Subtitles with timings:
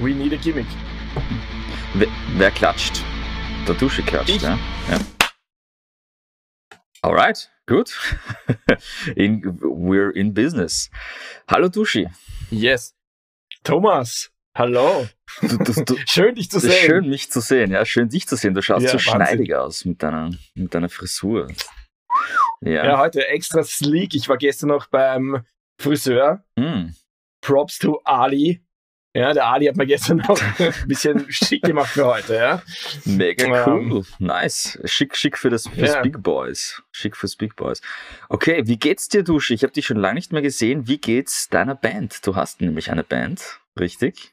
[0.00, 0.66] We need a gimmick.
[1.94, 3.02] Wer, wer klatscht?
[3.66, 4.42] Der Dusche klatscht, Ich.
[4.42, 4.58] ja?
[4.90, 4.98] ja.
[7.02, 7.92] Alright, gut.
[9.16, 10.90] in, we're in business.
[11.48, 12.08] Hallo Duschi.
[12.50, 12.94] Yes.
[13.64, 15.06] Thomas, hallo.
[15.40, 16.72] Du, du, du, Schön, dich zu sehen.
[16.86, 17.70] schön, mich zu sehen.
[17.70, 18.54] Ja, schön, dich zu sehen.
[18.54, 19.12] Du schaust Ja, so Wahnsinn.
[19.12, 21.48] schneidig aus mit deiner, mit deiner Frisur.
[22.60, 22.84] Ja.
[22.84, 24.14] Ja, heute extra sleek.
[24.14, 25.44] Ich war gestern noch beim
[25.78, 26.44] Friseur.
[26.56, 26.90] Mm.
[27.42, 28.62] Props to Ali.
[29.12, 32.62] Ja, der Ali hat mir gestern noch ein bisschen schick gemacht für heute, ja.
[33.04, 34.04] Mega Ähm, cool.
[34.20, 34.78] nice.
[34.84, 36.02] Schick, schick für das fürs Ja.
[36.02, 36.80] Big Boys.
[36.92, 37.80] Schick fürs Big Boys.
[38.28, 39.52] Okay, wie geht's dir, Dusche?
[39.54, 40.86] Ich habe dich schon lange nicht mehr gesehen.
[40.86, 42.24] Wie geht's deiner Band?
[42.24, 44.32] Du hast nämlich eine Band, richtig?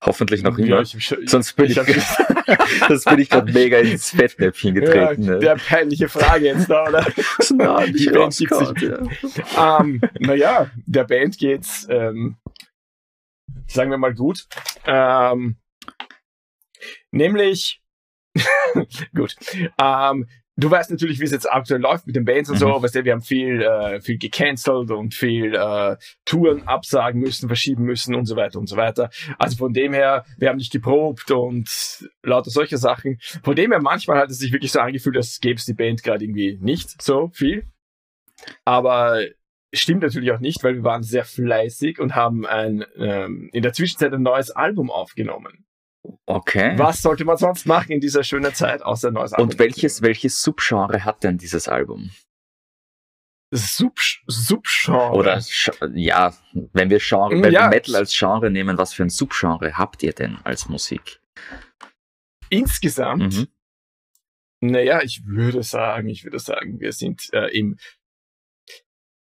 [0.00, 0.82] Hoffentlich noch immer.
[0.82, 2.02] Ja, Sonst bin ich, ich
[2.88, 5.22] sonst bin ich gerade mega ins Fettnäpfchen ja, getreten.
[5.24, 5.38] ne?
[5.40, 7.04] der peinliche Frage jetzt da, oder?
[7.52, 9.80] Nein, Die Band rausgehauen, nicht ja.
[9.80, 12.36] ähm, naja, der Band geht's, ähm,
[13.66, 14.46] sagen wir mal gut.
[14.86, 15.56] Ähm,
[17.10, 17.80] nämlich,
[19.14, 19.34] gut,
[19.80, 22.82] ähm, du weißt natürlich, wie es jetzt aktuell läuft mit den Bands und so, Mhm.
[22.82, 27.84] weißt du, wir haben viel, äh, viel gecancelt und viel äh, Touren absagen müssen, verschieben
[27.84, 29.10] müssen und so weiter und so weiter.
[29.38, 31.68] Also von dem her, wir haben nicht geprobt und
[32.22, 33.18] lauter solche Sachen.
[33.42, 36.02] Von dem her, manchmal hat es sich wirklich so angefühlt, als gäbe es die Band
[36.02, 37.64] gerade irgendwie nicht so viel.
[38.64, 39.20] Aber
[39.74, 43.72] stimmt natürlich auch nicht, weil wir waren sehr fleißig und haben ein, ähm, in der
[43.72, 45.64] Zwischenzeit ein neues Album aufgenommen.
[46.26, 46.78] Okay.
[46.78, 49.50] Was sollte man sonst machen in dieser schönen Zeit, außer ein neues Album?
[49.50, 52.10] Und welches, welches Subgenre hat denn dieses Album?
[53.50, 55.12] Sub Subgenre.
[55.12, 55.40] Oder
[55.94, 56.34] ja,
[56.74, 57.62] wenn wir Genre, wenn Ja.
[57.64, 61.20] wir Metal als Genre nehmen, was für ein Subgenre habt ihr denn als Musik?
[62.50, 63.48] insgesamt, Mhm.
[64.60, 67.76] naja, ich würde sagen, ich würde sagen, wir sind äh, im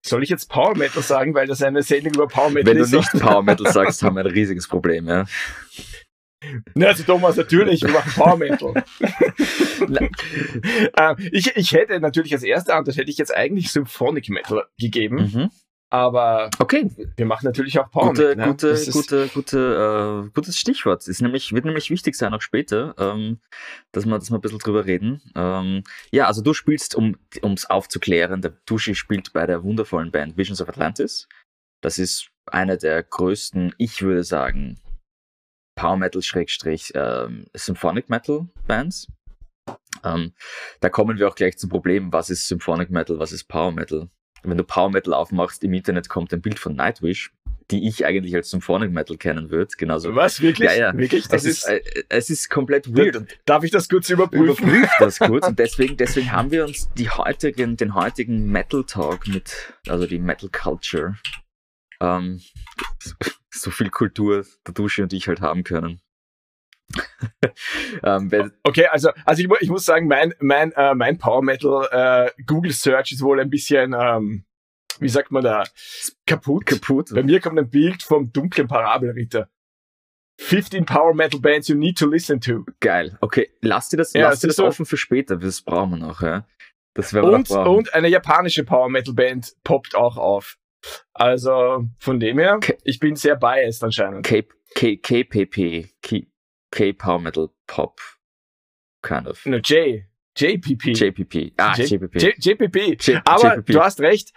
[0.03, 2.83] soll ich jetzt Power Metal sagen, weil das eine Sendung über Power Metal Wenn du
[2.83, 2.91] ist?
[2.91, 5.25] nicht Power Metal sagst, haben wir ein riesiges Problem, ja.
[6.73, 8.73] Ne, also Thomas, natürlich, wir machen Power Metal.
[10.97, 15.17] ähm, ich, ich hätte natürlich als erste Antwort hätte ich jetzt eigentlich Symphonic Metal gegeben,
[15.17, 15.49] Mhm.
[15.91, 18.35] Aber Okay, wir machen natürlich auch Power gute, Metal.
[18.45, 18.51] ne?
[18.51, 21.07] gute, ist- gute, gute, äh, gutes Stichwort.
[21.07, 23.39] Ist nämlich, wird nämlich wichtig sein auch später, ähm,
[23.91, 25.21] dass wir, dass wir ein bisschen drüber reden.
[25.35, 30.37] Ähm, ja, also du spielst, um es aufzuklären, der Dushi spielt bei der wundervollen Band
[30.37, 31.27] Visions of Atlantis.
[31.83, 34.79] Das ist eine der größten, ich würde sagen,
[35.77, 39.07] Power Metal Schrägstrich ähm, Symphonic Metal Bands.
[40.03, 40.33] Ähm,
[40.79, 44.09] da kommen wir auch gleich zum Problem, was ist Symphonic Metal, was ist Power Metal.
[44.43, 47.31] Wenn du Power Metal aufmachst, im Internet kommt ein Bild von Nightwish,
[47.69, 49.73] die ich eigentlich als Symphonic Metal kennen würde.
[49.77, 50.13] Genauso.
[50.15, 50.69] Was, wirklich?
[50.69, 50.97] Ja, ja.
[50.97, 51.27] Wirklich?
[51.27, 53.15] Das es, ist, ist, äh, es ist komplett weird.
[53.15, 54.67] Und darf ich das kurz überprüfen?
[54.67, 55.47] überprüft das kurz.
[55.47, 60.19] Und deswegen, deswegen haben wir uns die heutigen, den heutigen Metal Talk mit, also die
[60.19, 61.15] Metal Culture,
[62.01, 62.41] ähm,
[63.51, 66.01] so viel Kultur der Dusche und ich halt haben können.
[68.03, 72.43] ähm, Okay, also, also ich, ich muss sagen, mein, mein, äh, mein Power Metal äh,
[72.45, 74.45] Google Search ist wohl ein bisschen, ähm,
[74.99, 75.63] wie sagt man da,
[76.25, 76.65] kaputt.
[76.65, 77.09] kaputt.
[77.13, 79.49] Bei mir kommt ein Bild vom dunklen Parabelritter.
[80.39, 82.65] 15 Power Metal Bands you need to listen to.
[82.79, 83.17] Geil.
[83.21, 85.37] Okay, lass dir das, Ja, lass dir das so- offen für später.
[85.37, 86.47] Das brauchen wir noch, ja.
[86.93, 87.77] Das werden wir Und, brauchen.
[87.77, 90.57] und eine japanische Power Metal Band poppt auch auf.
[91.13, 94.25] Also von dem her, K- ich bin sehr biased anscheinend.
[94.25, 94.43] K,
[94.73, 96.27] K, KPP, K,
[96.71, 97.99] K Power Metal Pop,
[99.01, 99.45] kind of.
[99.45, 100.05] No, J.
[100.37, 100.93] JPP.
[100.95, 101.53] JPP.
[101.57, 102.17] Ah, J- JPP.
[102.19, 102.95] J JPP.
[102.97, 103.73] J- Aber JPP.
[103.73, 104.31] du hast recht,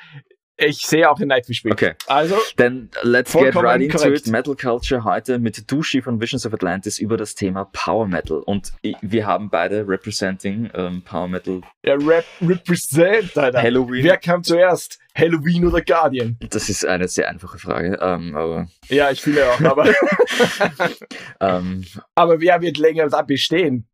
[0.57, 1.73] ich sehe auch ein Nightwish Spiel.
[1.73, 1.95] Okay.
[2.07, 4.27] Also, Then let's get right into korrekt.
[4.27, 4.33] it.
[4.33, 8.39] Metal Culture heute mit Dushi von Visions of Atlantis über das Thema Power Metal.
[8.39, 13.63] Und wir haben beide representing ähm, Power Metal der Rap represent, Alter.
[13.63, 14.03] Halloween.
[14.05, 14.99] Wer kam zuerst?
[15.17, 16.37] Halloween oder Guardian?
[16.51, 17.99] Das ist eine sehr einfache Frage.
[18.01, 19.87] Ähm, aber Ja, ich finde auch, aber,
[21.41, 23.87] ähm, aber wer wird länger da bestehen?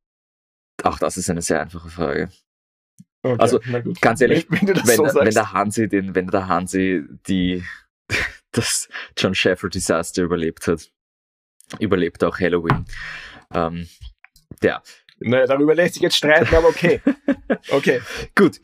[0.82, 2.30] auch das ist eine sehr einfache Frage.
[3.22, 3.60] Okay, Also.
[4.00, 5.36] Ganz ehrlich, wenn, wenn wenn, so wenn sagst.
[5.36, 7.62] der Hansi den, wenn der Hansi die
[8.52, 10.90] das John Sheffer Desaster überlebt hat,
[11.78, 12.86] überlebt auch Halloween.
[13.52, 13.88] Ähm,
[14.62, 14.82] ja,
[15.22, 17.00] naja, darüber lässt sich jetzt streiten, aber okay.
[17.68, 18.00] Okay.
[18.34, 18.58] Gut.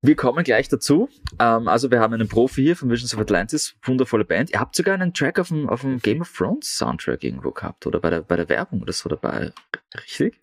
[0.00, 1.08] Wir kommen gleich dazu.
[1.40, 4.50] Ähm, also wir haben einen Profi hier von Visions of Atlantis, wundervolle Band.
[4.50, 7.86] Ihr habt sogar einen Track auf dem, auf dem Game of Thrones Soundtrack irgendwo gehabt
[7.86, 9.52] oder bei der, bei der Werbung oder so dabei.
[9.96, 10.38] Richtig?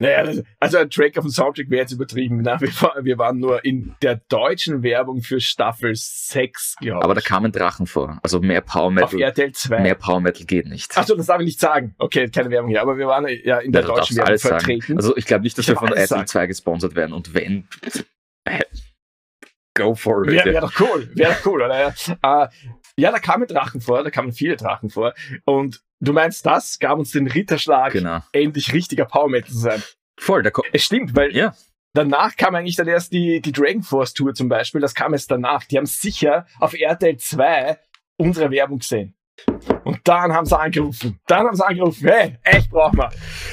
[0.00, 2.42] Naja, also ein Track auf dem Soundtrack wäre jetzt übertrieben.
[2.42, 2.68] Na, wir,
[3.02, 7.04] wir waren nur in der deutschen Werbung für Staffel 6, glaube ich.
[7.04, 8.20] Aber da kamen Drachen vor.
[8.22, 9.80] Also mehr Power Auf Metal, RTL 2.
[9.80, 10.96] mehr Power Metal geht nicht.
[10.96, 11.94] Achso, das darf ich nicht sagen.
[11.98, 12.80] Okay, keine Werbung hier.
[12.82, 14.60] Aber wir waren ja in der Ja, deutschen Werbung alles sagen.
[14.60, 14.96] vertreten.
[14.98, 16.26] Also ich glaube nicht, dass Ich wir von RTL sagen.
[16.28, 17.66] 2 gesponsert werden und wenn,
[19.78, 20.32] Go for it.
[20.32, 21.88] Wäre wär doch cool, wäre doch cool, oder?
[21.88, 22.48] Äh,
[22.96, 25.14] ja, da kamen Drachen vor, da kamen viele Drachen vor.
[25.44, 28.20] Und du meinst, das gab uns den Ritterschlag, Genau.
[28.32, 29.82] endlich richtiger Power Metal zu sein.
[30.18, 30.68] Voll, da kommt.
[30.72, 31.54] Es stimmt, weil Ja,
[31.94, 35.30] danach kam eigentlich dann erst die, die Dragon Force Tour zum Beispiel, das kam erst
[35.30, 35.64] danach.
[35.64, 37.78] Die haben sicher auf RTL 2
[38.16, 39.14] unsere Werbung gesehen.
[39.84, 41.18] Und dann haben sie angerufen.
[41.26, 43.10] Dann haben sie angerufen, hey, echt brauchen wir.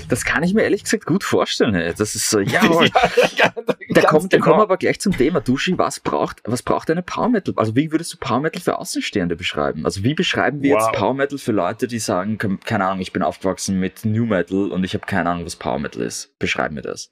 [0.10, 1.74] das kann ich mir ehrlich gesagt gut vorstellen.
[1.76, 1.94] Ey.
[1.98, 2.90] Das ist so, jawohl.
[3.38, 3.54] ja,
[3.90, 4.44] Da kommt, da genau.
[4.46, 5.40] kommen wir aber gleich zum Thema.
[5.40, 7.54] Duschi, was braucht, was braucht eine Power Metal?
[7.58, 9.86] Also wie würdest du Power Metal für Außenstehende beschreiben?
[9.86, 10.82] Also wie beschreiben wir Wow.
[10.88, 14.26] jetzt Power Metal für Leute, die sagen, ke- keine Ahnung, ich bin aufgewachsen mit New
[14.26, 16.38] Metal und ich habe keine Ahnung, was Power Metal ist.
[16.40, 17.10] Beschreib mir das.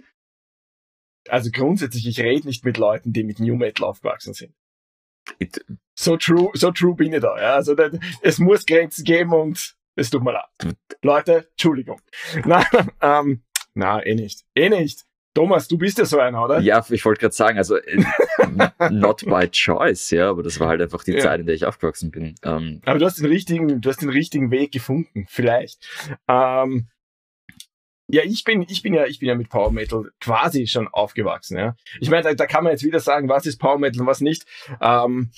[1.29, 4.53] Also grundsätzlich, ich rede nicht mit Leuten, die mit New Metal aufgewachsen sind.
[5.39, 5.63] It,
[5.95, 7.37] So true, so true bin ich da.
[7.39, 7.53] Ja?
[7.55, 7.89] Also da,
[8.21, 10.75] es muss Grenzen geben und es tut mir leid.
[11.03, 12.01] Leute, Entschuldigung.
[12.45, 12.65] Na,
[13.01, 13.43] ähm,
[13.75, 14.43] na, eh nicht.
[14.55, 15.03] Eh nicht.
[15.35, 16.59] Thomas, du bist ja so einer, oder?
[16.59, 18.03] ja, ich wollte gerade sagen, also äh,
[18.91, 21.19] not by choice, ja, aber das war halt einfach die Ja.
[21.21, 22.35] Zeit, in der ich aufgewachsen bin.
[22.43, 25.87] Ähm, Aber du hast den richtigen, du hast den richtigen Weg gefunden, vielleicht.
[26.27, 26.87] Ähm,
[28.13, 31.57] ja, ich bin, ich bin ja, ich bin ja mit Power Metal quasi schon aufgewachsen,
[31.57, 31.75] ja.
[31.99, 34.21] Ich meine, da, da kann man jetzt wieder sagen, was ist Power Metal und was
[34.21, 34.45] nicht.
[34.81, 35.31] Ähm,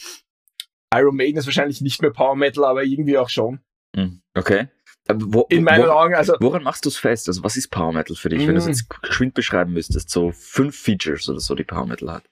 [0.94, 3.60] Iron Maiden ist wahrscheinlich nicht mehr Power Metal, aber irgendwie auch schon.
[3.96, 4.68] hm, okay.
[5.08, 7.28] Aber wo, In meinen wo, Augen, also woran machst du es fest?
[7.28, 8.70] Also was ist Power Metal für dich, wenn du es Mm.
[8.70, 10.10] jetzt geschwind beschreiben müsstest?
[10.10, 12.24] So fünf Features oder so, die Power Metal hat.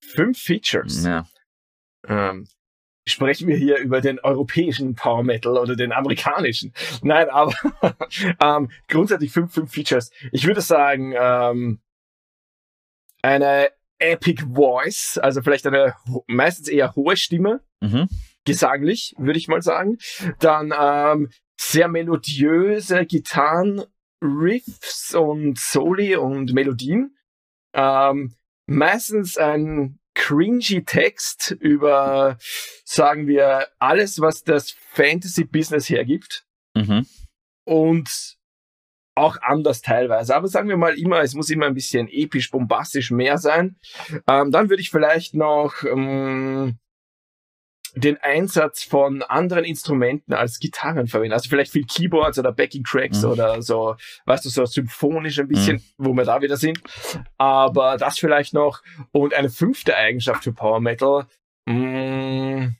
[0.00, 1.04] fünf Features.
[1.04, 1.26] Ja.
[2.06, 2.46] Ähm,
[3.06, 6.72] sprechen wir hier über den europäischen Power Metal oder den amerikanischen?
[7.02, 7.54] Nein, aber
[8.42, 10.10] ähm, grundsätzlich fünf, fünf Features.
[10.32, 11.80] Ich würde sagen, ähm,
[13.22, 15.94] eine Epic Voice, also vielleicht eine
[16.26, 18.08] meistens eher hohe Stimme, Mhm.
[18.46, 19.98] gesanglich, würde ich mal sagen.
[20.38, 21.30] Dann ähm,
[21.60, 23.82] sehr melodiöse Gitarren,
[24.22, 27.14] Riffs und Soli und Melodien.
[27.74, 28.34] Ähm,
[28.66, 32.38] meistens ein cringy Text über,
[32.84, 37.06] sagen wir, alles, was das Fantasy-Business hergibt Mhm.
[37.64, 38.36] und
[39.14, 40.34] auch anders teilweise.
[40.34, 43.76] Aber sagen wir mal immer, es muss immer ein bisschen episch, bombastisch mehr sein.
[44.28, 46.78] Ähm, dann würde ich vielleicht noch ähm,
[47.96, 51.32] den Einsatz von anderen Instrumenten als Gitarren verwenden.
[51.32, 53.30] Also vielleicht viel Keyboards oder Backing Tracks Mhm.
[53.30, 53.96] oder so,
[54.26, 56.78] weißt du, so symphonisch ein bisschen, wo wir da wieder sind.
[57.38, 58.82] Aber das vielleicht noch.
[59.12, 61.26] Und eine fünfte Eigenschaft für Power Metal.
[61.64, 62.72] Mh,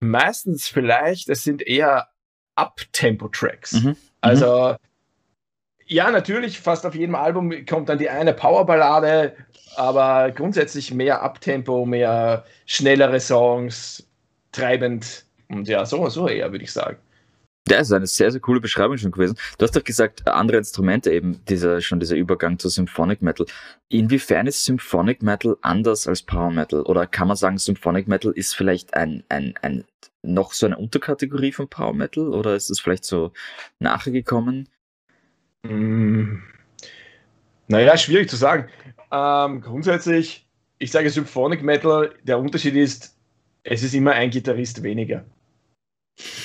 [0.00, 2.08] meistens vielleicht, es sind eher
[2.54, 3.72] Up-Tempo-Tracks.
[3.72, 3.96] Mhm.
[4.20, 4.76] Also,
[5.86, 9.36] ja, natürlich, fast auf jedem Album kommt dann die eine Powerballade,
[9.76, 14.07] aber grundsätzlich mehr Abtempo, mehr schnellere Songs,
[14.52, 16.98] treibend und ja, so, so eher, würde ich sagen.
[17.70, 19.36] Ja, ist eine sehr, sehr coole Beschreibung schon gewesen.
[19.58, 23.46] Du hast doch gesagt, andere Instrumente eben, dieser, schon dieser Übergang zu Symphonic Metal.
[23.90, 26.82] Inwiefern ist Symphonic Metal anders als Power Metal?
[26.82, 29.84] Oder kann man sagen, Symphonic Metal ist vielleicht ein, ein, ein,
[30.22, 32.28] noch so eine Unterkategorie von Power Metal?
[32.28, 33.32] Oder ist es vielleicht so
[33.80, 34.68] nachher gekommen?
[35.62, 36.36] Mm.
[37.66, 38.68] Naja, schwierig zu sagen.
[39.12, 40.48] Ähm, grundsätzlich,
[40.78, 43.17] ich sage Symphonic Metal, der Unterschied ist,
[43.70, 45.24] es ist immer ein Gitarrist weniger.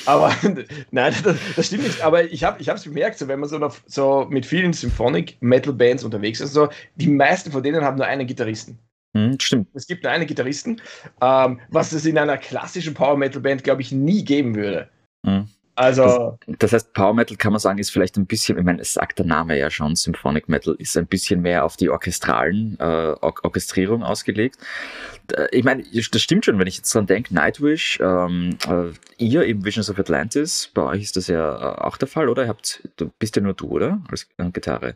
[0.06, 0.36] Aber
[0.92, 2.02] nein, das, das stimmt nicht.
[2.02, 5.74] Aber ich habe es bemerkt, so, wenn man so, noch, so mit vielen Symphonic Metal
[5.74, 8.78] Bands unterwegs ist, so, die meisten von denen haben nur einen Gitarristen.
[9.16, 9.68] Hm, stimmt.
[9.74, 10.82] Es gibt nur einen Gitarristen,
[11.22, 14.90] ähm, was es in einer klassischen Power Metal Band, glaube ich, nie geben würde.
[15.26, 15.48] Hm.
[15.76, 18.94] Also, Das heißt, Power Metal kann man sagen, ist vielleicht ein bisschen, ich meine, es
[18.94, 22.84] sagt der Name ja schon, Symphonic Metal ist ein bisschen mehr auf die orchestralen äh,
[22.84, 24.58] Or Orchestrierung ausgelegt.
[25.52, 29.66] Ich meine, das stimmt schon, wenn ich jetzt dran denke, Nightwish, ähm, äh, ihr eben
[29.66, 32.44] Visions of Atlantis, bei euch ist das ja äh, auch der Fall, oder?
[32.44, 34.02] Ihr habt, du bist ja nur du, oder?
[34.12, 34.96] Als äh, Gitarre.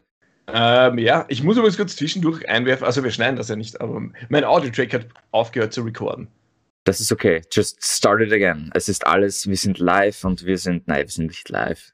[0.53, 4.01] Ähm, ja, ich muss übrigens kurz zwischendurch einwerfen, also wir schneiden das ja nicht, aber
[4.29, 6.29] mein Audio-Track hat aufgehört zu recorden.
[6.87, 7.41] Das ist okay.
[7.51, 8.71] Just start it again.
[8.73, 11.93] Es ist alles, wir sind live und wir sind, nein, wir sind nicht live.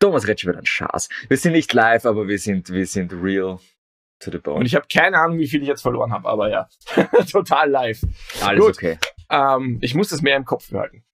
[0.00, 1.08] Thomas redet schon wieder einen Schaß.
[1.28, 3.60] Wir sind nicht live, aber wir sind, wir sind real
[4.18, 4.56] to the bone.
[4.56, 6.68] Und ich habe keine Ahnung, wie viel ich jetzt verloren habe, aber ja,
[7.30, 8.00] total live.
[8.42, 8.74] Alles Gut.
[8.78, 8.98] okay.
[9.28, 11.04] Ähm, ich muss das mehr im Kopf behalten.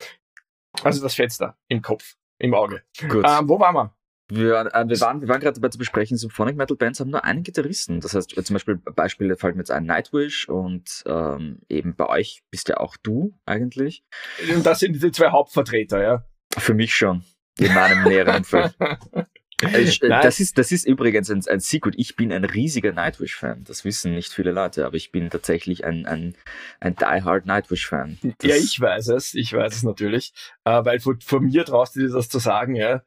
[0.82, 2.82] Also das Fenster im Kopf, im Auge.
[3.10, 3.26] Gut.
[3.28, 3.94] Ähm, wo waren wir?
[4.28, 7.24] Wir, äh, wir waren, wir waren gerade dabei zu besprechen, Symphonic Metal Bands haben nur
[7.24, 8.00] einen Gitarristen.
[8.00, 12.42] Das heißt, zum Beispiel Beispiele fallen mir jetzt ein Nightwish und ähm, eben bei euch
[12.50, 14.02] bist ja auch du eigentlich.
[14.54, 16.24] Und das sind die zwei Hauptvertreter, ja.
[16.58, 17.22] Für mich schon.
[17.58, 18.44] In meinem näheren.
[18.52, 18.70] Äh,
[19.82, 20.08] ich- äh.
[20.08, 21.94] Das ist, das ist übrigens ein, ein Secret.
[21.96, 23.62] Ich bin ein riesiger Nightwish-Fan.
[23.64, 26.34] Das wissen nicht viele Leute, aber ich bin tatsächlich ein, ein,
[26.80, 28.18] ein die-hard Nightwish-Fan.
[28.42, 30.32] Ja, ich weiß es, ich weiß es natürlich,
[30.64, 33.02] äh, weil von, von mir traust du dir das zu sagen, ja.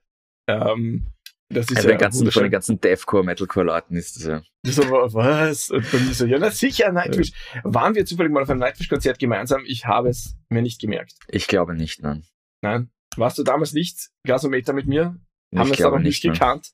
[0.50, 1.06] Ähm,
[1.52, 4.42] Das ist Also ja den ganzen, von den ganzen Deathcore, Metalcore-Leuten ist das ja.
[4.64, 5.70] Das aber, was?
[5.70, 7.32] Und bei mir so, ja, na sicher, Nightwish.
[7.64, 9.64] Waren wir zufällig mal auf einem Nightwish-Konzert gemeinsam?
[9.66, 11.14] Ich habe es mir nicht gemerkt.
[11.28, 12.24] Ich glaube nicht, nein.
[12.62, 12.90] Nein.
[13.16, 15.20] Warst du damals nicht Gasometer mit mir?
[15.56, 16.34] Haben wir es aber nicht nein.
[16.34, 16.72] gekannt?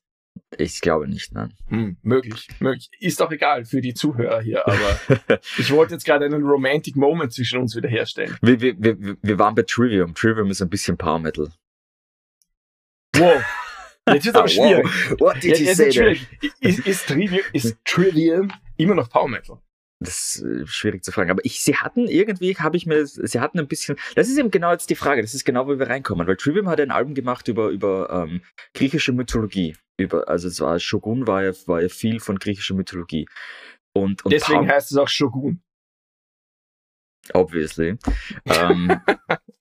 [0.58, 1.54] Ich glaube nicht, nein.
[1.68, 2.90] Hm, möglich, möglich.
[3.00, 5.00] Ist doch egal für die Zuhörer hier, aber
[5.56, 8.36] ich wollte jetzt gerade einen Romantic Moment zwischen uns wieder herstellen.
[8.42, 10.14] Wir, wir, wir, wir waren bei Trivium.
[10.14, 11.48] Trivium ist ein bisschen Power Metal.
[13.16, 13.42] Wow.
[14.12, 14.84] Jetzt ist aber schwierig.
[15.10, 15.20] Wow.
[15.20, 16.26] What did Jetzt, jetzt schwierig.
[16.60, 19.58] Ist, ist, Trivium, ist Trivium immer noch Power Metal?
[19.98, 21.30] Das ist äh, schwierig zu fragen.
[21.30, 24.50] Aber ich, sie hatten irgendwie, habe ich mir, sie hatten ein bisschen, das ist eben
[24.50, 27.14] genau jetzt die Frage, das ist genau, wo wir reinkommen, weil Trivium hat ein Album
[27.14, 28.42] gemacht über, über ähm,
[28.74, 29.74] griechische Mythologie.
[29.98, 33.26] Über, also es war, Shogun war ja, war ja viel von griechischer Mythologie.
[33.94, 35.62] Und, und Deswegen Power- heißt es auch Shogun.
[37.32, 37.96] obviously.
[38.44, 39.00] ähm,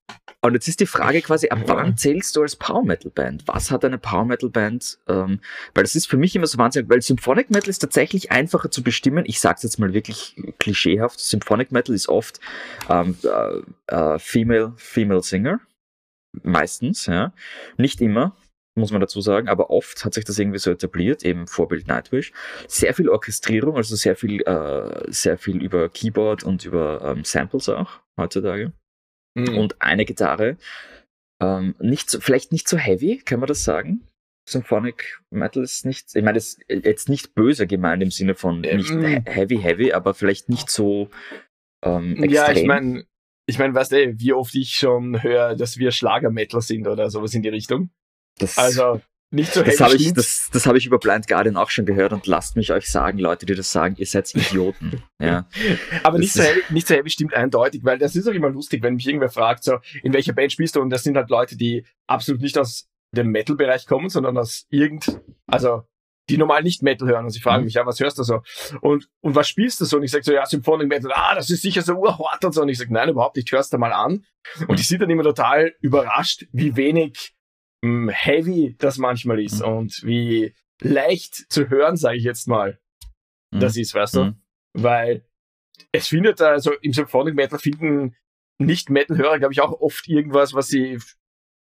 [0.46, 3.44] und jetzt ist die Frage quasi, ab wann zählst du als Power Metal Band?
[3.48, 4.98] Was hat eine Power Metal Band?
[5.08, 5.40] Ähm,
[5.74, 8.84] weil das ist für mich immer so wahnsinnig, weil Symphonic Metal ist tatsächlich einfacher zu
[8.84, 9.26] bestimmen.
[9.28, 11.20] Ich sag's jetzt mal wirklich klischeehaft.
[11.20, 12.40] Symphonic Metal ist oft
[12.90, 15.60] ähm, äh, äh, Female, Female Singer.
[16.44, 17.34] Meistens, ja.
[17.78, 18.36] Nicht immer,
[18.76, 22.34] muss man dazu sagen, aber oft hat sich das irgendwie so etabliert, eben Vorbild Nightwish.
[22.68, 27.70] Sehr viel Orchestrierung, also sehr viel, äh, sehr viel über Keyboard und über ähm, Samples
[27.70, 28.74] auch heutzutage.
[29.38, 29.58] Hm.
[29.58, 30.58] Und eine Gitarre.
[31.42, 34.08] Ähm, nicht so, vielleicht nicht so heavy, kann man das sagen?
[34.48, 38.62] Symphonic Metal ist nicht, ich meine, das ist jetzt nicht böse gemeint im Sinne von
[38.62, 39.06] nicht Ähm.
[39.06, 41.10] he- heavy, heavy, aber vielleicht nicht so
[41.84, 42.32] ähm, extrem.
[42.32, 43.06] Ja, ich meine,
[43.48, 47.34] ich meine, weißt du, wie oft ich schon höre, dass wir Schlager-Metal sind oder sowas
[47.34, 47.90] in die Richtung.
[48.38, 49.02] das, Also
[49.32, 52.14] nicht so das habe ich, das, das habe ich über Blind Guardian auch schon gehört
[52.14, 55.04] und lasst mich euch sagen, Leute, die das sagen, ihr seid Idioten.
[55.20, 55.48] ja.
[56.04, 58.50] Aber das nicht so, heavy, nicht so heavy stimmt eindeutig, weil das ist auch immer
[58.50, 60.82] lustig, wenn mich irgendwer fragt, so, in welcher Band spielst du?
[60.82, 65.20] Und das sind halt Leute, die absolut nicht aus dem Metal-Bereich kommen, sondern aus irgend,
[65.48, 65.84] also
[66.30, 67.66] die normal nicht Metal hören und sie fragen Mhm.
[67.66, 68.42] mich, ja, was hörst du so?
[68.82, 69.98] Und, und was spielst du so?
[69.98, 72.62] Und ich sage so, ja, Symphonic Metal, ah, das ist sicher so urhart und so.
[72.64, 74.26] Und ich sage, nein, überhaupt nicht, hörst du mal an.
[74.62, 74.76] Und Mhm.
[74.76, 77.35] die sind dann immer total überrascht, wie wenig
[78.10, 79.68] heavy das manchmal ist Mhm.
[79.74, 82.80] und wie leicht zu hören, sage ich jetzt mal,
[83.54, 83.60] Mhm.
[83.60, 84.24] das ist, weißt du?
[84.26, 84.42] Mhm.
[84.74, 85.26] Weil
[85.92, 88.16] es findet, also im Symphonic Metal finden
[88.58, 90.98] Nicht-Metal-Hörer, glaube ich, auch oft irgendwas, was sie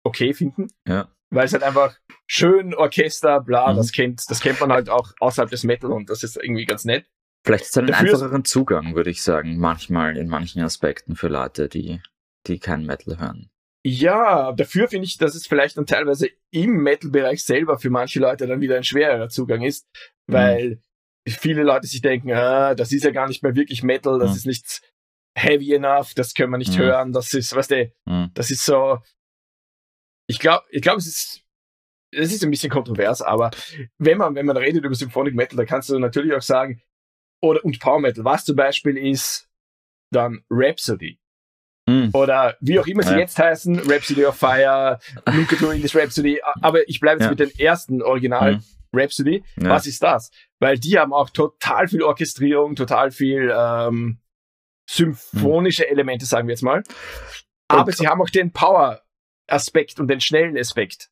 [0.04, 0.68] okay finden.
[0.88, 1.14] Ja.
[1.30, 1.94] Weil es halt einfach
[2.26, 3.76] schön Orchester, bla, Mhm.
[3.76, 6.84] das kennt, das kennt man halt auch außerhalb des Metal und das ist irgendwie ganz
[6.86, 7.06] nett.
[7.44, 11.16] Vielleicht ist es einen Dafür ist- einfacheren Zugang, würde ich sagen, manchmal in manchen Aspekten
[11.16, 12.00] für Leute, die,
[12.46, 13.50] die kein Metal hören.
[13.84, 18.46] Ja, dafür finde ich, dass es vielleicht dann teilweise im Metal-Bereich selber für manche Leute
[18.46, 19.88] dann wieder ein schwererer Zugang ist,
[20.26, 20.82] weil
[21.26, 24.36] viele Leute sich denken, ah, das ist ja gar nicht mehr wirklich Metal, das Mhm.
[24.36, 24.82] ist nicht
[25.36, 26.82] heavy enough, das können wir nicht Mhm.
[26.82, 28.30] hören, das ist, weißt du, Mhm.
[28.34, 28.98] das ist so,
[30.26, 31.42] ich glaube, ich glaube, es ist,
[32.12, 33.50] es ist ein bisschen kontrovers, aber
[33.98, 36.82] wenn man, wenn man redet über Symphonic Metal, da kannst du natürlich auch sagen,
[37.42, 39.48] oder, und Power Metal, was zum Beispiel ist
[40.12, 41.18] dann Rhapsody.
[41.90, 42.10] Mhm.
[42.12, 43.18] Oder wie auch immer sie Ja.
[43.18, 44.98] jetzt heißen, Rhapsody of Fire,
[45.32, 47.30] Luca Turing's Rhapsody, aber ich bleibe jetzt Ja.
[47.30, 48.62] mit den ersten Original Mhm.
[48.92, 49.42] Rhapsody.
[49.56, 49.70] Ja.
[49.70, 50.30] Was ist das?
[50.58, 54.18] Weil die haben auch total viel Orchestrierung, total viel ähm,
[54.88, 56.82] symphonische Elemente, sagen wir jetzt mal.
[57.68, 61.10] Aber Und- sie haben auch den Power-Aspekt und den schnellen Aspekt.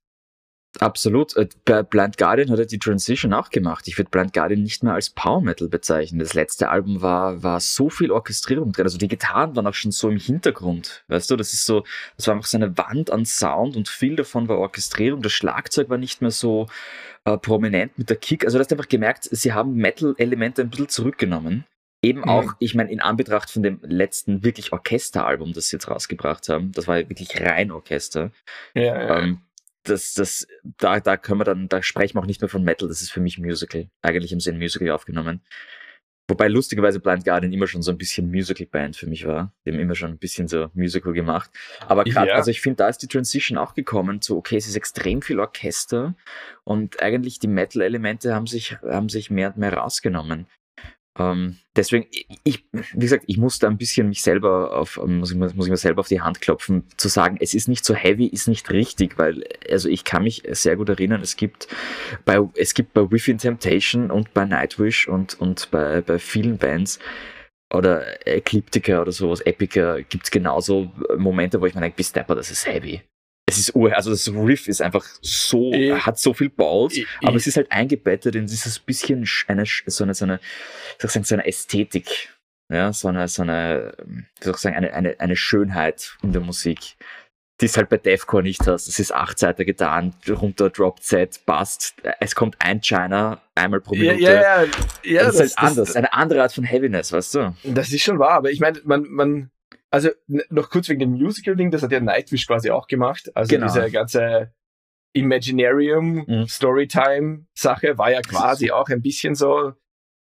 [0.80, 1.34] Absolut.
[1.36, 3.88] Äh, Bei Blind Guardian hat er die Transition auch gemacht.
[3.88, 6.18] Ich würde Blind Guardian nicht mehr als Power Metal bezeichnen.
[6.20, 8.84] Das letzte Album war, war so viel Orchestrierung drin.
[8.84, 11.04] Also die Gitarren waren auch schon so im Hintergrund.
[11.08, 11.84] Weißt du, das ist so,
[12.16, 15.22] das war einfach so eine Wand an Sound und viel davon war Orchestrierung.
[15.22, 16.66] Das Schlagzeug war nicht mehr so
[17.24, 18.44] äh, prominent mit der Kick.
[18.44, 21.64] Also du hast einfach gemerkt, sie haben Metal-Elemente ein bisschen zurückgenommen.
[22.00, 22.28] Eben Mhm.
[22.28, 26.70] auch, ich meine, in Anbetracht von dem letzten wirklich Orchesteralbum, das sie jetzt rausgebracht haben,
[26.70, 28.30] das war ja wirklich rein Orchester.
[28.74, 29.18] Ja, ja.
[29.18, 29.40] Ähm,
[29.88, 30.46] das, das,
[30.78, 33.10] da, da können wir dann, da sprechen wir auch nicht mehr von Metal, das ist
[33.10, 33.88] für mich Musical.
[34.02, 35.42] Eigentlich im Sinn Musical aufgenommen.
[36.30, 39.54] Wobei lustigerweise Blind Guardian immer schon so ein bisschen Musical-Band für mich war.
[39.64, 41.50] Die haben immer schon ein bisschen so Musical gemacht.
[41.86, 42.34] Aber gerade, Ja.
[42.34, 45.40] also ich finde, da ist die Transition auch gekommen zu, okay, es ist extrem viel
[45.40, 46.14] Orchester
[46.64, 50.46] und eigentlich die Metal-Elemente haben sich, haben sich mehr und mehr rausgenommen.
[51.18, 52.06] Ähm, deswegen,
[52.44, 55.70] ich, wie gesagt, ich muss da ein bisschen mich selber auf, muss ich, muss ich
[55.70, 58.70] mir selber auf die Hand klopfen, zu sagen, es ist nicht so heavy, ist nicht
[58.70, 61.68] richtig, weil, also ich kann mich sehr gut erinnern, es gibt
[62.24, 67.00] bei, es gibt bei Within Temptation und bei Nightwish und, und bei, bei vielen Bands
[67.74, 72.50] oder Ecliptica oder sowas, Epica, gibt's genauso Momente, wo ich mir denke, bis Stepper, das
[72.50, 73.02] ist heavy.
[73.48, 77.06] Es ist ur, also das Riff ist einfach so, Ich- hat so viel Balls, ich-
[77.22, 80.40] aber ich- es ist halt eingebettet in dieses bisschen sch- eine, so eine, so eine,
[81.02, 82.30] ich sagen, so eine Ästhetik.
[82.70, 86.42] Ja, so eine, so eine, wie soll ich sagen, eine, eine, eine Schönheit in der
[86.42, 86.96] Musik.
[87.60, 88.86] die es halt bei Deathcore nicht hast.
[88.86, 91.94] Es ist acht Seiten getan, runter, Drop Z, passt.
[92.20, 94.20] Es kommt ein China einmal pro Minute.
[94.22, 94.68] Ja, ja, ja.
[95.02, 95.88] ja das, das ist halt anders.
[95.88, 97.56] Das, eine andere Art von Heaviness, weißt du?
[97.64, 99.50] Das ist schon wahr, aber ich meine, man, man,
[99.90, 100.10] also
[100.50, 103.34] noch kurz wegen dem Musical-Ding, das hat ja Nightwish quasi auch gemacht.
[103.34, 103.66] Also genau.
[103.66, 104.52] diese ganze
[105.14, 106.46] Imaginarium, mhm.
[106.46, 109.72] Storytime-Sache war ja quasi auch ein bisschen so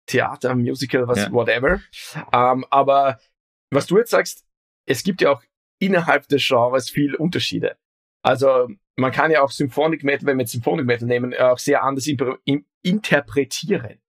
[0.05, 1.31] Theater, Musical, was, ja.
[1.31, 1.81] whatever.
[2.33, 3.19] Ähm, aber
[3.71, 4.45] was du jetzt sagst,
[4.85, 5.43] es gibt ja auch
[5.79, 7.77] innerhalb des Genres viel Unterschiede.
[8.23, 12.07] Also man kann ja auch Symphonic Metal, wenn wir Symphonic Metal nehmen, auch sehr anders
[12.81, 14.01] interpretieren.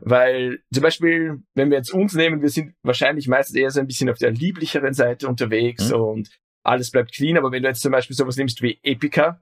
[0.00, 3.86] Weil zum Beispiel, wenn wir jetzt uns nehmen, wir sind wahrscheinlich meistens eher so ein
[3.86, 6.00] bisschen auf der lieblicheren Seite unterwegs mhm.
[6.00, 6.30] und
[6.62, 7.36] alles bleibt clean.
[7.36, 9.40] Aber wenn du jetzt zum Beispiel sowas nimmst wie Epica,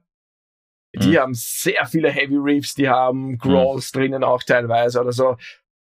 [0.95, 1.17] die mhm.
[1.17, 3.99] haben sehr viele Heavy Reefs, die haben Growls mhm.
[3.99, 5.37] drinnen auch teilweise oder so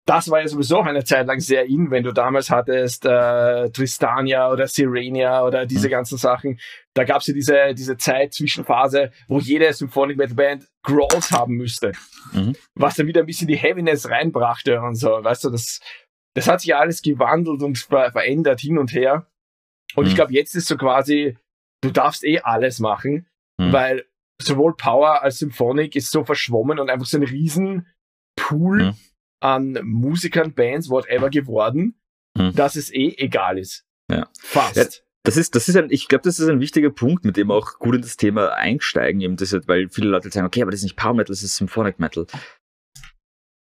[0.05, 4.51] das war ja sowieso eine Zeit lang sehr in, wenn du damals hattest äh, Tristania
[4.51, 5.91] oder Sirenia oder diese mhm.
[5.91, 6.59] ganzen Sachen.
[6.93, 11.55] Da gab es ja diese, diese Zeit, Zwischenphase, wo jede Symphonic Metal Band Growls haben
[11.55, 11.93] müsste.
[12.33, 12.55] Mhm.
[12.75, 15.09] Was dann wieder ein bisschen die Heaviness reinbrachte und so.
[15.09, 15.79] Weißt du, das,
[16.35, 19.25] das hat sich ja alles gewandelt und ver verändert hin und her.
[19.95, 20.09] Und mhm.
[20.09, 21.35] ich glaube, jetzt ist so quasi,
[21.81, 23.73] du darfst eh alles machen, mhm.
[23.73, 24.05] weil
[24.39, 27.87] sowohl Power als Symphonic ist so verschwommen und einfach so ein riesen
[28.35, 28.95] Pool mhm
[29.45, 31.95] an Musikern, Bands, whatever geworden,
[32.35, 32.55] hm.
[32.55, 33.85] dass es eh egal ist.
[34.11, 34.27] Ja.
[34.39, 34.75] Fast.
[34.75, 34.85] Ja,
[35.23, 37.77] das ist, das ist ein, ich glaube, das ist ein wichtiger Punkt, mit dem auch
[37.77, 40.85] gut in das Thema einsteigen, eben das, weil viele Leute sagen, okay, aber das ist
[40.85, 42.25] nicht Power Metal, das ist Symphonic Metal.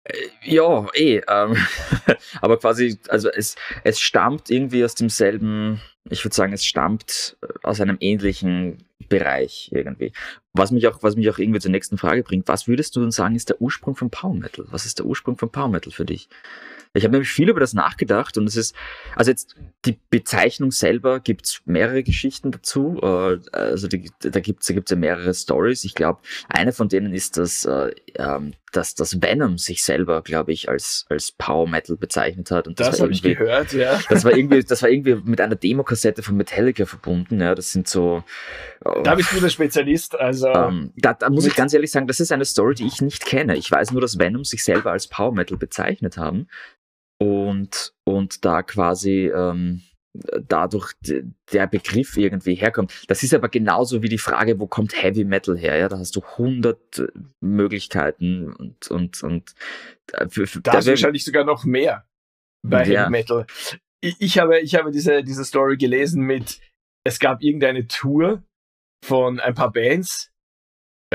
[0.06, 0.14] Äh,
[0.44, 1.22] ja, eh.
[1.28, 1.58] Ähm,
[2.42, 7.48] aber quasi, also es, es stammt irgendwie aus demselben, ich würde sagen, es stammt äh,
[7.64, 10.14] aus einem ähnlichen Bereich irgendwie.
[10.58, 13.12] Was mich auch, was mich auch irgendwie zur nächsten Frage bringt, was würdest du denn
[13.12, 14.66] sagen, ist der Ursprung von Power Metal?
[14.70, 16.30] Was ist der Ursprung von Power Metal für dich?
[16.96, 18.74] Ich habe nämlich viel über das nachgedacht und es ist,
[19.16, 23.00] also jetzt die Bezeichnung selber gibt's mehrere Geschichten dazu.
[23.02, 25.84] Äh, also die, da gibt's da gibt's ja mehrere Stories.
[25.84, 30.54] Ich glaube, eine von denen ist, dass, äh, ähm, dass das Venom sich selber, glaube
[30.54, 32.68] ich, als als Power Metal bezeichnet hat.
[32.68, 34.00] Und das, das habe ich gehört, ja.
[34.10, 37.42] Das war irgendwie, das war irgendwie mit einer Demokassette von Metallica verbunden.
[37.42, 38.24] Ja, das sind so.
[38.84, 40.18] Oh, da bist du der Spezialist.
[40.18, 43.02] Also ähm, da, da muss ich ganz ehrlich sagen, das ist eine Story, die ich
[43.02, 43.56] nicht kenne.
[43.56, 46.48] Ich weiß nur, dass Venom sich selber als Power Metal bezeichnet haben
[47.20, 49.82] und, und da quasi ähm,
[50.48, 50.94] dadurch
[51.52, 52.94] der Begriff irgendwie herkommt.
[53.08, 55.78] Das ist aber genauso wie die Frage, wo kommt Heavy Metal her?
[55.78, 57.08] Ja, da hast du hundert äh,
[57.42, 59.56] Möglichkeiten und und und
[60.14, 62.06] äh, für, für, da ist wahrscheinlich sogar noch mehr
[62.64, 63.02] bei ja.
[63.02, 63.46] Heavy Metal.
[64.02, 66.60] Ich, ich, habe ich habe diese diese Story gelesen mit
[67.04, 68.44] es gab irgendeine Tour
[69.04, 70.32] von ein paar Bands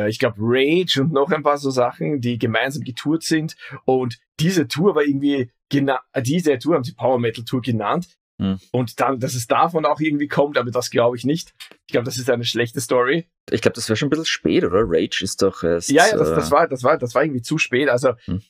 [0.04, 3.56] äh, ich glaube Rage und noch ein paar so Sachen, die gemeinsam getourt sind.
[3.84, 8.08] Und diese Tour war irgendwie genau, diese Tour haben sie Power Metal Tour genannt.
[8.40, 8.58] Hm.
[8.72, 11.54] Und dann, dass es davon auch irgendwie kommt, aber das glaube ich nicht.
[11.86, 13.28] Ich glaube, das ist eine schlechte Story.
[13.50, 14.82] Ich glaube, das war schon ein bisschen spät, oder?
[14.84, 15.90] Rage ist doch erst.
[15.90, 17.90] Ja, ja, das, das, äh, war, das war, das war irgendwie zu spät.
[17.90, 18.42] Also, hm.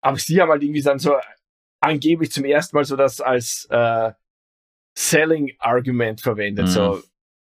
[0.00, 1.16] aber sie haben halt irgendwie dann so
[1.80, 4.12] angeblich zum ersten Mal so das als äh,
[4.96, 6.66] Selling Argument verwendet.
[6.66, 6.72] Hm.
[6.72, 7.02] So,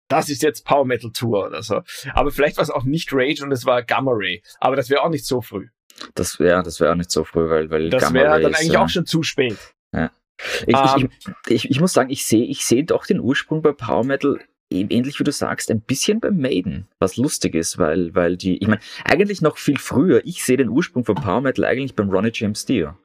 [0.09, 1.81] das ist jetzt Power Metal Tour oder so.
[2.13, 4.43] Aber vielleicht war es auch nicht Rage und es war Gamma Ray.
[4.59, 5.69] Aber das wäre auch nicht so früh.
[6.15, 8.77] Das wäre, das wäre auch nicht so früh, weil, weil das wäre dann eigentlich äh,
[8.77, 9.57] auch schon zu spät.
[9.93, 10.11] Ja.
[10.65, 11.09] Ich, um, ich, ähm,
[11.47, 14.39] ich, ich, muss sagen, ich sehe ich sehe doch den Ursprung bei Power Metal
[14.71, 18.67] ähnlich wie du sagst, ein bisschen beim Maiden, was lustig ist, weil, weil die, ich
[18.67, 22.31] meine, eigentlich noch viel früher, ich sehe den Ursprung von Power Metal eigentlich beim Ronnie
[22.33, 22.95] James Dio.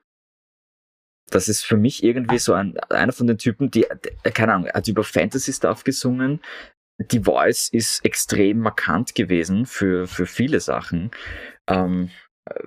[1.31, 3.87] Das ist für mich irgendwie so ein, einer von den Typen, die,
[4.35, 6.40] keine Ahnung, hat über Fantasy Stuff gesungen,
[6.99, 11.11] die Voice ist extrem markant gewesen für, für viele Sachen.
[11.69, 12.11] Ähm,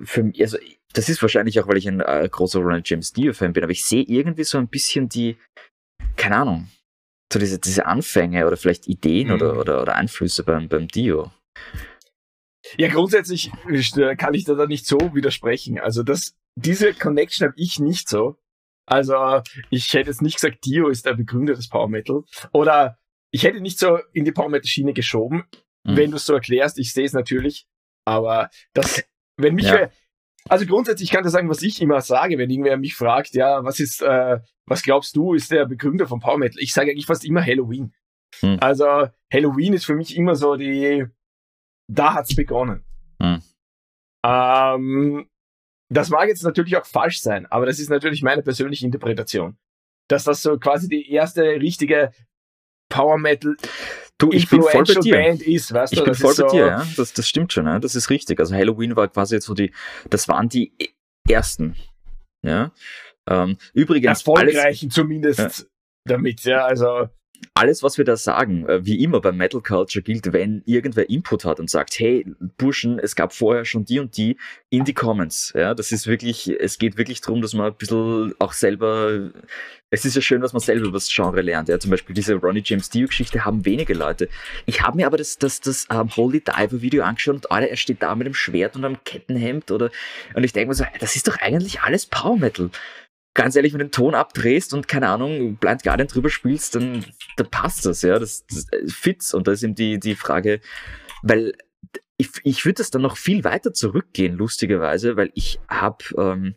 [0.04, 0.58] für, also,
[0.94, 3.86] das ist wahrscheinlich auch, weil ich ein äh, großer Ronald James Dio-Fan bin, aber ich
[3.86, 5.38] sehe irgendwie so ein bisschen die,
[6.16, 6.68] keine Ahnung,
[7.32, 9.34] so diese, diese Anfänge oder vielleicht Ideen mhm.
[9.36, 11.32] oder, oder, oder Einflüsse beim, beim Dio.
[12.78, 15.80] Ja, grundsätzlich äh, kann ich da nicht so widersprechen.
[15.80, 18.38] Also das, diese Connection habe ich nicht so.
[18.86, 22.24] Also ich hätte jetzt nicht gesagt, Dio ist der Begründer des Power Metal.
[22.52, 22.98] Oder
[23.32, 25.44] ich hätte nicht so in die Power Metal Schiene geschoben,
[25.84, 25.98] mhm.
[25.98, 26.80] wenn du es so erklärst.
[26.80, 27.68] Ich sehe es natürlich.
[28.06, 29.04] Aber das,
[29.38, 29.90] wenn mich, ja.
[30.48, 33.80] also grundsätzlich kann ich sagen, was ich immer sage, wenn irgendwer mich fragt, ja, was
[33.80, 36.62] ist, äh, was glaubst du, ist der Begründer von Power Metal?
[36.62, 37.94] Ich sage eigentlich fast immer Halloween.
[38.42, 38.58] Mhm.
[38.62, 41.06] Also Halloween ist für mich immer so die,
[41.90, 42.86] da hat's begonnen.
[43.20, 43.42] Mhm.
[44.26, 45.30] Ähm,
[45.90, 49.58] das mag jetzt natürlich auch falsch sein, aber das ist natürlich meine persönliche Interpretation.
[50.10, 52.12] Dass das so quasi die erste richtige
[52.90, 53.56] Power Metal
[54.20, 55.16] Du, ich bin voll bei dir.
[55.16, 56.88] Band ist, weißt ich du, bin voll bei so dir, ja.
[56.96, 57.78] Das, das stimmt schon, ja.
[57.80, 58.40] Das ist richtig.
[58.40, 59.72] Also Halloween war quasi jetzt so die,
[60.10, 60.74] das waren die
[61.30, 61.76] ersten.
[62.44, 62.72] Ja.
[63.30, 64.20] Ähm, übrigens.
[64.20, 65.66] Erfolgreichen alles, zumindest ja.
[66.06, 66.66] damit, ja.
[66.66, 67.10] Also.
[67.54, 71.46] Alles, was wir da sagen, äh, wie immer beim Metal Culture gilt, wenn irgendwer Input
[71.46, 72.26] hat und sagt, hey,
[72.58, 74.38] Burschen, es gab vorher schon die und die
[74.70, 75.54] in die Comments.
[75.56, 79.32] Ja, das ist wirklich, es geht wirklich darum, dass man ein bisschen auch selber,
[79.90, 81.70] es ist ja schön, dass man selber über das Genre lernt.
[81.70, 84.30] Ja, zum Beispiel diese Ronnie James Dio Geschichte haben wenige Leute.
[84.66, 87.70] Ich habe mir aber das, das, das um, ähm, Holy Diver Video angeschaut und Alter,
[87.70, 89.90] er steht da mit dem Schwert und einem Kettenhemd oder,
[90.36, 92.70] und ich denke mir so, das ist doch eigentlich alles Power Metal
[93.38, 97.06] ganz ehrlich, wenn du den Ton abdrehst und keine Ahnung, Blind Guardian drüber spielst, dann,
[97.38, 99.34] dann passt das, ja, das, das äh, fits.
[99.34, 100.60] Und da ist eben die, die Frage,
[101.22, 101.54] weil
[102.18, 106.56] ich, ich würde das dann noch viel weiter zurückgehen, lustigerweise, weil ich habe ähm,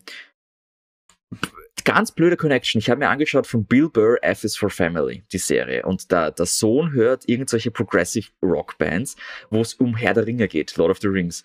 [1.83, 2.79] ganz blöde Connection.
[2.79, 5.85] Ich habe mir angeschaut von Bill Burr, F is for Family, die Serie.
[5.85, 9.15] Und da der Sohn hört irgendwelche Progressive Rock Bands,
[9.51, 11.43] wo es um Herr der Ringe geht, Lord of the Rings.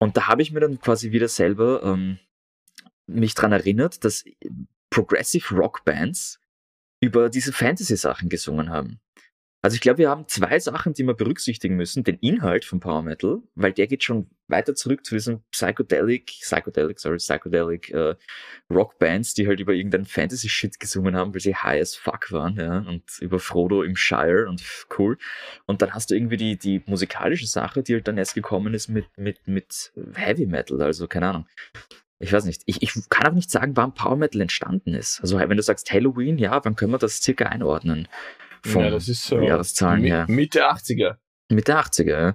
[0.00, 2.18] Und da habe ich mir dann quasi wieder selber ähm,
[3.06, 4.24] mich dran erinnert, dass
[4.90, 6.40] Progressive Rock Bands
[7.00, 9.00] über diese Fantasy-Sachen gesungen haben.
[9.64, 12.02] Also ich glaube, wir haben zwei Sachen, die wir berücksichtigen müssen.
[12.02, 16.98] Den Inhalt von Power Metal, weil der geht schon weiter zurück zu diesen Psychedelic, Psychedelic,
[16.98, 18.16] sorry, Psychedelic äh,
[18.68, 22.56] Rock Bands, die halt über irgendeinen Fantasy-Shit gesungen haben, weil sie high as fuck waren,
[22.56, 24.64] ja, und über Frodo im Shire und
[24.98, 25.16] cool.
[25.66, 28.88] Und dann hast du irgendwie die, die musikalische Sache, die halt dann erst gekommen ist
[28.88, 31.46] mit, mit, mit Heavy Metal, also keine Ahnung
[32.22, 35.20] ich weiß nicht, ich, ich kann auch nicht sagen, wann Power Metal entstanden ist.
[35.20, 38.06] Also wenn du sagst Halloween, ja, wann können wir das circa einordnen?
[38.62, 40.26] Von ja, das ist so Jahreszahlen her.
[40.28, 41.16] Mitte 80er.
[41.48, 42.34] Mitte 80er, ja.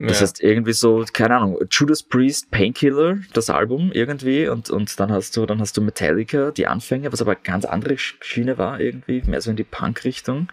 [0.00, 0.22] Das ja.
[0.22, 5.36] heißt irgendwie so, keine Ahnung, Judas Priest, Painkiller, das Album irgendwie, und, und dann hast
[5.36, 9.22] du, dann hast du Metallica, die Anfänge, was aber eine ganz andere Schiene war, irgendwie,
[9.26, 10.48] mehr so in die Punk-Richtung.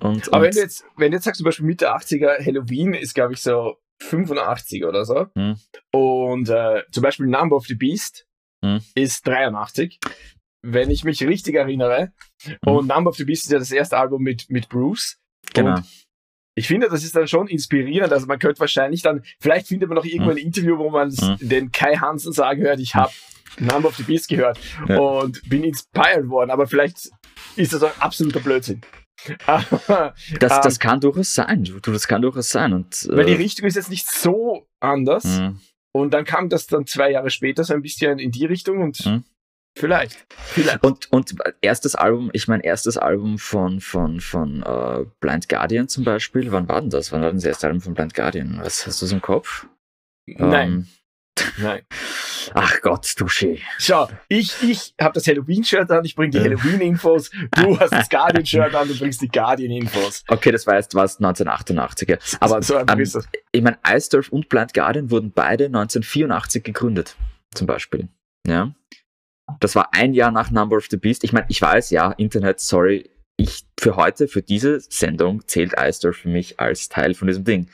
[0.00, 2.94] Und, aber und wenn du jetzt, wenn du jetzt sagst, zum Beispiel Mitte 80er, Halloween
[2.94, 5.26] ist, glaube ich, so 85 oder so.
[5.36, 5.56] Hm.
[5.92, 8.26] Und äh, zum Beispiel Number of the Beast
[8.64, 8.80] hm.
[8.94, 9.98] ist 83,
[10.62, 12.12] wenn ich mich richtig erinnere.
[12.44, 12.56] Hm.
[12.66, 15.18] Und Number of the Beast ist ja das erste Album mit, mit Bruce.
[15.54, 15.76] Genau.
[15.76, 15.84] Und
[16.54, 18.12] ich finde, das ist dann schon inspirierend.
[18.12, 20.46] Also man könnte wahrscheinlich dann, vielleicht findet man noch irgendwo ein hm.
[20.46, 21.36] Interview, wo man hm.
[21.40, 23.12] den Kai Hansen sagen hört, ich habe
[23.58, 24.98] Number of the Beast gehört ja.
[24.98, 26.50] und bin inspired worden.
[26.50, 27.10] Aber vielleicht
[27.56, 28.82] ist das ein absoluter Blödsinn.
[29.46, 31.64] Das, das ähm, kann durchaus sein.
[31.64, 32.72] Du, das kann durchaus sein.
[32.72, 35.24] Und, weil die äh, Richtung ist jetzt nicht so anders.
[35.24, 35.56] Mh.
[35.92, 39.04] Und dann kam das dann zwei Jahre später so ein bisschen in die Richtung und
[39.04, 39.22] mh.
[39.78, 40.82] vielleicht, vielleicht.
[40.82, 46.04] Und, und erstes Album, ich mein erstes Album von, von, von uh, Blind Guardian zum
[46.04, 47.12] Beispiel, wann war denn das?
[47.12, 48.58] Wann war denn das erste Album von Blind Guardian?
[48.62, 49.66] Was hast du so im Kopf?
[50.26, 50.88] Nein.
[51.38, 51.82] Ähm, Nein.
[52.54, 53.60] Ach Gott, Duschi.
[53.78, 57.30] Schau, ich, ich habe das Halloween-Shirt an, ich bringe die Halloween-Infos.
[57.52, 60.24] Du hast das Guardian-Shirt an, du bringst die Guardian-Infos.
[60.28, 62.18] Okay, das war jetzt was 1988er.
[62.40, 63.04] Aber so ähm,
[63.52, 67.16] ich meine, Eisdorf und Blind Guardian wurden beide 1984 gegründet,
[67.54, 68.08] zum Beispiel.
[68.46, 68.74] Ja.
[69.60, 71.24] Das war ein Jahr nach Number of the Beast.
[71.24, 76.16] Ich meine, ich weiß, ja, Internet, sorry, ich für heute, für diese Sendung zählt Eisdorf
[76.16, 77.68] für mich als Teil von diesem Ding.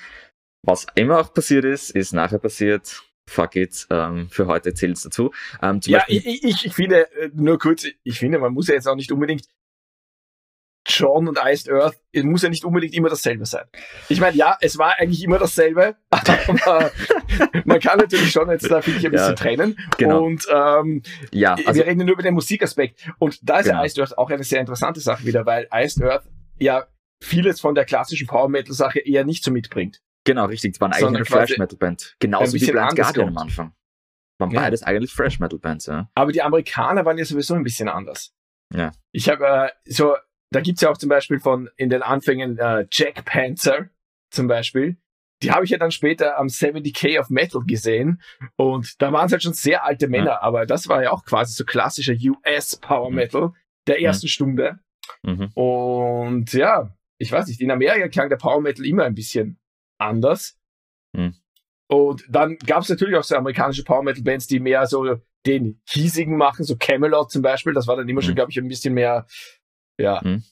[0.64, 5.03] Was immer auch passiert ist, ist nachher passiert fuck it, ähm, für heute zählt es
[5.03, 5.33] dazu.
[5.62, 8.75] Ähm, ja, Beispiel, ich, ich, ich finde, äh, nur kurz, ich finde, man muss ja
[8.75, 9.45] jetzt auch nicht unbedingt
[10.87, 13.67] John und Iced Earth, es muss ja nicht unbedingt immer dasselbe sein.
[14.09, 16.91] Ich meine, ja, es war eigentlich immer dasselbe, aber
[17.64, 19.79] man kann natürlich schon jetzt da, finde ich, ein bisschen ja, trennen.
[19.99, 20.25] Genau.
[20.25, 23.07] Und ähm, ja, also, wir reden nur über den Musikaspekt.
[23.19, 23.81] Und da ist genau.
[23.81, 26.25] ja Iced Earth auch eine sehr interessante Sache wieder, weil Iced Earth
[26.59, 26.87] ja
[27.21, 30.01] vieles von der klassischen Power Metal Sache eher nicht so mitbringt.
[30.29, 30.75] Genau, richtig.
[30.75, 32.17] Es waren eigentlich eine Fresh Metal Band.
[32.19, 33.73] Genauso wie Blind Guardian am Anfang.
[34.38, 34.61] Waren ja.
[34.61, 36.11] beides eigentlich Fresh Metal Bands, ja.
[36.14, 38.35] Aber die Amerikaner waren ja sowieso ein bisschen anders.
[38.75, 38.93] Ja.
[39.11, 40.17] Ich habe äh, so,
[40.51, 43.88] da gibt's ja auch zum Beispiel von in den Anfängen äh, Jack Panzer
[44.31, 44.99] zum Beispiel.
[45.43, 48.21] Die habe ich ja dann später am 70k of Metal gesehen
[48.57, 50.43] und da waren es halt schon sehr alte Männer, ja.
[50.43, 53.17] aber das war ja auch quasi so klassischer US Power mhm.
[53.17, 53.53] Metal
[53.87, 54.31] der ersten mhm.
[54.31, 54.79] Stunde.
[55.23, 55.51] Mhm.
[55.55, 59.59] Und ja, ich weiß nicht, in Amerika klang der Power Metal immer ein bisschen
[59.99, 60.57] anders.
[61.17, 61.35] Hm.
[61.89, 65.81] Und dann gab es natürlich auch so amerikanische Power Metal Bands, die mehr so den
[65.89, 67.73] hiesigen machen, so Camelot zum Beispiel.
[67.73, 68.27] Das war dann immer hm.
[68.27, 69.27] schon, glaube ich, ein bisschen mehr,
[69.99, 70.43] ja, hm.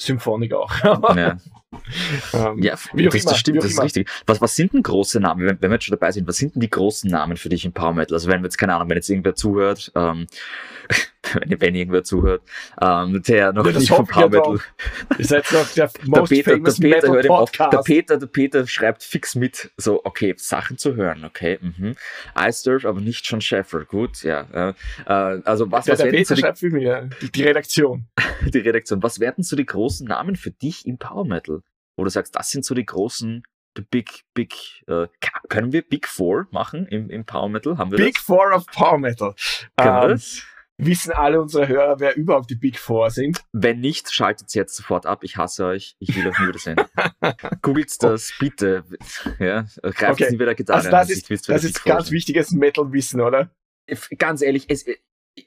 [0.00, 0.72] Symphonik auch.
[0.82, 1.38] ja.
[2.32, 4.10] ähm, ja, das, das stimmt, das ist richtig.
[4.26, 6.54] Was, was sind denn große Namen, wenn, wenn, wir jetzt schon dabei sind, was sind
[6.54, 8.14] denn die großen Namen für dich im Power Metal?
[8.14, 10.26] Also wenn wir jetzt, keine Ahnung, wenn jetzt irgendwer zuhört, ähm,
[11.32, 12.42] wenn, wenn irgendwer zuhört,
[12.80, 14.58] ähm, der noch ja, nicht vom Power Metal.
[15.18, 17.72] Ihr seid noch der most der Peter, famous der Peter, Metal Podcast.
[17.72, 21.96] Der Peter, der Peter schreibt fix mit, so, okay, Sachen zu hören, okay, mhm.
[22.38, 24.46] Ice aber nicht John Sheffer, gut, ja.
[24.52, 24.74] Äh,
[25.06, 27.02] also was, ja, was der Peter schreibt für mich, ja.
[27.22, 28.06] die, die Redaktion.
[28.46, 29.02] die Redaktion.
[29.02, 31.60] Was werden so die großen Namen für dich im Power Metal?
[31.96, 33.44] Wo du sagst, das sind so die großen
[33.76, 34.54] the Big, Big,
[34.86, 35.06] äh,
[35.48, 37.76] können wir Big Four machen im, im Power Metal?
[37.76, 38.24] Haben wir Big das?
[38.24, 39.34] Four of Power Metal.
[39.76, 40.42] Können um, wir ähm, das?
[40.78, 43.42] Wissen alle unsere Hörer, wer überhaupt die Big Four sind.
[43.52, 45.22] Wenn nicht, schaltet jetzt sofort ab.
[45.24, 45.96] Ich hasse euch.
[45.98, 46.76] Ich will euch nie wiedersehen.
[47.62, 48.84] Googelt das bitte.
[49.38, 50.30] Ja, greift Okay.
[50.32, 52.14] nie wieder Gitarre Also das an, ist, wisst, das ist ganz sind.
[52.14, 53.50] wichtiges Metal-Wissen, oder?
[54.18, 54.84] Ganz ehrlich, es,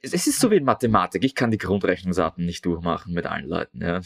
[0.01, 1.23] es ist so wie in Mathematik.
[1.23, 3.81] Ich kann die Grundrechnungsarten nicht durchmachen mit allen Leuten.
[3.81, 4.01] Ja.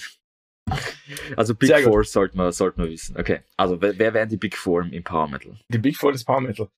[1.35, 1.79] Also Big Sehr.
[1.81, 3.17] Four sollte man, sollte man wissen.
[3.17, 5.57] Okay, also wer, wer wären die Big Four im, Power Metal?
[5.69, 6.69] Die Big Four des Power Metal.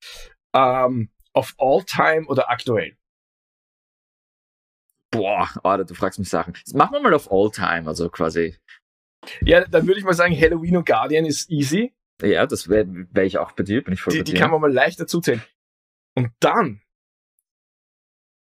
[0.55, 2.95] Ähm, of all time oder aktuell?
[5.13, 6.53] Boah, Alter, du fragst mich Sachen.
[6.73, 8.57] Machen wir mal auf All Time, also quasi.
[9.41, 11.93] Ja, dann würde ich mal sagen, Halloween und Guardian ist easy.
[12.21, 14.39] Ja, das wäre wär ich auch bei dir, bin ich voll Die, bei die dir.
[14.39, 15.41] kann man mal leicht dazuzählen.
[16.15, 16.81] Und dann,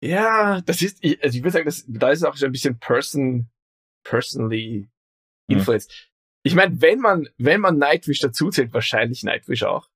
[0.03, 2.79] ja, das ist, ich, also ich würde sagen, das, da ist auch schon ein bisschen
[2.79, 3.49] person,
[4.03, 4.89] personally
[5.49, 5.57] Hm.
[5.59, 6.11] influenced.
[6.43, 9.89] Ich meine, wenn man, wenn man Nightwish dazuzählt, wahrscheinlich Nightwish auch.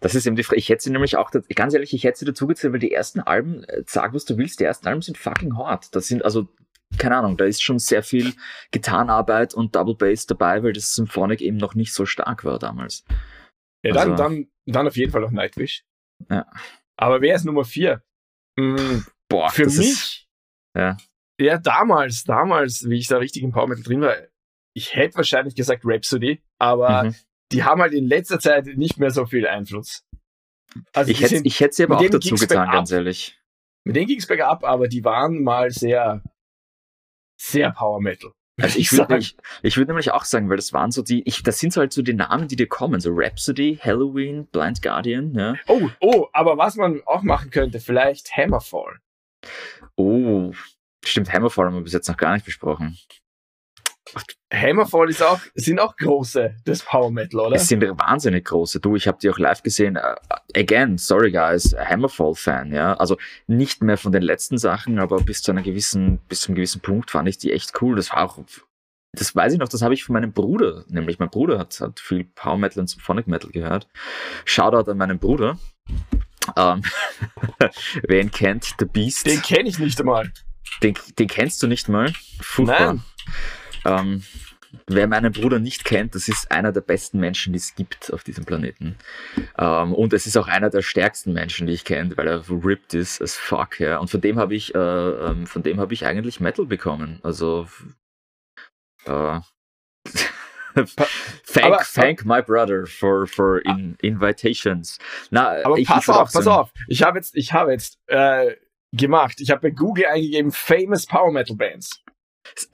[0.00, 0.58] Das ist eben die Frage.
[0.58, 3.64] Ich hätte sie nämlich auch, ganz ehrlich, ich hätte sie dazugezählt, weil die ersten Alben,
[3.64, 5.94] äh, sag was du willst, die ersten Alben sind fucking hart.
[5.94, 6.48] Das sind also,
[6.98, 8.34] keine Ahnung, da ist schon sehr viel
[8.70, 13.04] Gitarrenarbeit und Double Bass dabei, weil das Symphonic eben noch nicht so stark war damals.
[13.84, 15.84] Ja, dann, Also- dann, dann auf jeden Fall auch Nightwish.
[16.30, 16.46] Ja.
[16.96, 18.02] Aber wer ist Nummer vier?
[18.58, 20.26] Hm, Boah, für mich, Ist,
[20.76, 20.96] ja.
[21.40, 24.16] ja, damals, damals, wie ich da richtig im Power Metal drin war,
[24.74, 27.14] ich hätte wahrscheinlich gesagt Rhapsody, aber Mhm.
[27.52, 30.04] Die haben halt in letzter Zeit nicht mehr so viel Einfluss.
[30.92, 33.38] Also Ich hätte, ich hätte sie aber auch dazu getan, ganz ehrlich.
[33.84, 36.22] mit denen ging es bergab, aber die waren mal sehr,
[37.40, 38.32] sehr Power Metal.
[38.60, 41.44] Also ich würde ich, ich würd nämlich auch sagen, weil das waren so die, ich,
[41.44, 45.32] das sind so halt so die Namen, die dir kommen, so Rhapsody, Halloween, Blind Guardian,
[45.34, 45.54] ja.
[45.68, 48.98] Oh, oh, aber was man auch machen könnte, vielleicht Hammerfall.
[49.94, 50.52] Oh,
[51.04, 52.98] stimmt, Hammerfall haben wir bis jetzt noch gar nicht besprochen.
[54.52, 57.56] Hammerfall ist auch, sind auch große des Power Metal, oder?
[57.56, 58.80] Es sind wahnsinnig große.
[58.80, 59.96] Du, ich habe die auch live gesehen.
[59.96, 60.14] Äh,
[60.56, 62.94] again, sorry guys, Hammerfall-Fan, ja.
[62.94, 66.56] Also nicht mehr von den letzten Sachen, aber bis zu einer gewissen, bis zu einem
[66.56, 67.96] gewissen Punkt fand ich die echt cool.
[67.96, 68.38] Das war auch,
[69.12, 72.00] das weiß ich noch, das habe ich von meinem Bruder, nämlich mein Bruder hat, hat
[72.00, 73.86] viel Power Metal und Symphonic Metal gehört.
[74.46, 75.58] Shoutout an meinen Bruder.
[76.56, 76.82] Ähm,
[78.08, 79.26] wer ihn kennt, The Beast.
[79.26, 80.32] Den kenne ich nicht einmal.
[80.82, 82.12] Den, den kennst du nicht mal?
[82.40, 82.94] Furchtbar.
[82.94, 83.02] Nein.
[83.84, 84.22] Ähm,
[84.86, 88.22] wer meinen Bruder nicht kennt, das ist einer der besten Menschen, die es gibt auf
[88.24, 88.96] diesem Planeten.
[89.58, 92.94] Ähm, und es ist auch einer der stärksten Menschen, die ich kenne, weil er ripped
[92.94, 93.98] ist as fuck, ja.
[93.98, 97.20] Und von dem habe ich, äh, ähm, von dem habe ich eigentlich Metal bekommen.
[97.22, 97.66] Also
[99.06, 99.40] äh,
[101.46, 104.98] thank, Aber- thank my brother for, for in, invitations.
[105.30, 106.70] Na, Aber ich, pass ich auf, pass auf.
[106.88, 108.54] Ich habe jetzt, ich habe jetzt äh,
[108.92, 109.40] gemacht.
[109.40, 112.02] Ich habe bei Google eingegeben Famous Power Metal Bands.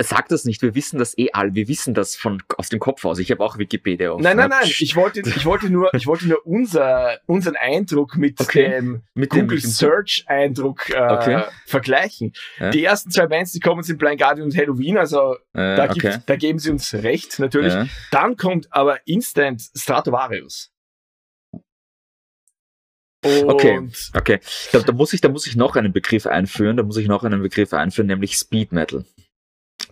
[0.00, 3.04] Sag das nicht, wir wissen das eh all, wir wissen das von aus dem Kopf
[3.04, 3.18] aus.
[3.18, 4.22] Ich habe auch Wikipedia offen.
[4.22, 4.66] Nein, nein, nein.
[4.66, 8.68] Ich wollte, ich wollte nur, ich wollte nur unser, unseren Eindruck mit Okay.
[8.70, 11.42] dem mit Google dem Search Eindruck äh, Okay.
[11.66, 12.32] vergleichen.
[12.58, 12.70] Ja.
[12.70, 14.96] Die ersten zwei Bands, die kommen, sind Blind Guardian und Halloween.
[14.96, 15.98] Also äh, da, okay.
[16.12, 17.72] gibt, da geben sie uns recht, natürlich.
[17.72, 17.86] Ja.
[18.10, 20.70] Dann kommt aber instant Stratovarius.
[23.24, 23.88] Und Okay.
[24.14, 24.38] Okay,
[24.72, 27.24] da, da, muss ich, da muss ich noch einen Begriff einführen, da muss ich noch
[27.24, 29.04] einen Begriff einführen, nämlich Speed Metal.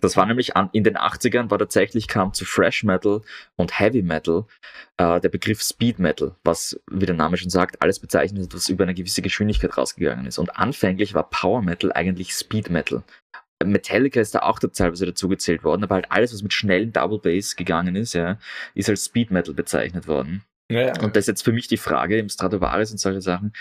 [0.03, 3.21] Das war nämlich an, in den 80ern, war tatsächlich kam zu Fresh Metal
[3.55, 4.43] und Heavy Metal
[4.97, 8.83] äh, der Begriff Speed Metal, was, wie der Name schon sagt, alles bezeichnet, was über
[8.83, 10.39] eine gewisse Geschwindigkeit rausgegangen ist.
[10.39, 13.01] Und anfänglich war Power Metal eigentlich Speed Metal.
[13.63, 17.19] Metallica ist da auch teilweise dazu gezählt worden, aber halt alles, was mit schnellen Double
[17.19, 18.37] Bass gegangen ist, ja,
[18.73, 20.43] ist als Speed Metal bezeichnet worden.
[20.69, 21.01] ja, ja.
[21.01, 23.53] Und das ist jetzt für mich die Frage im Stratovarius und solche Sachen.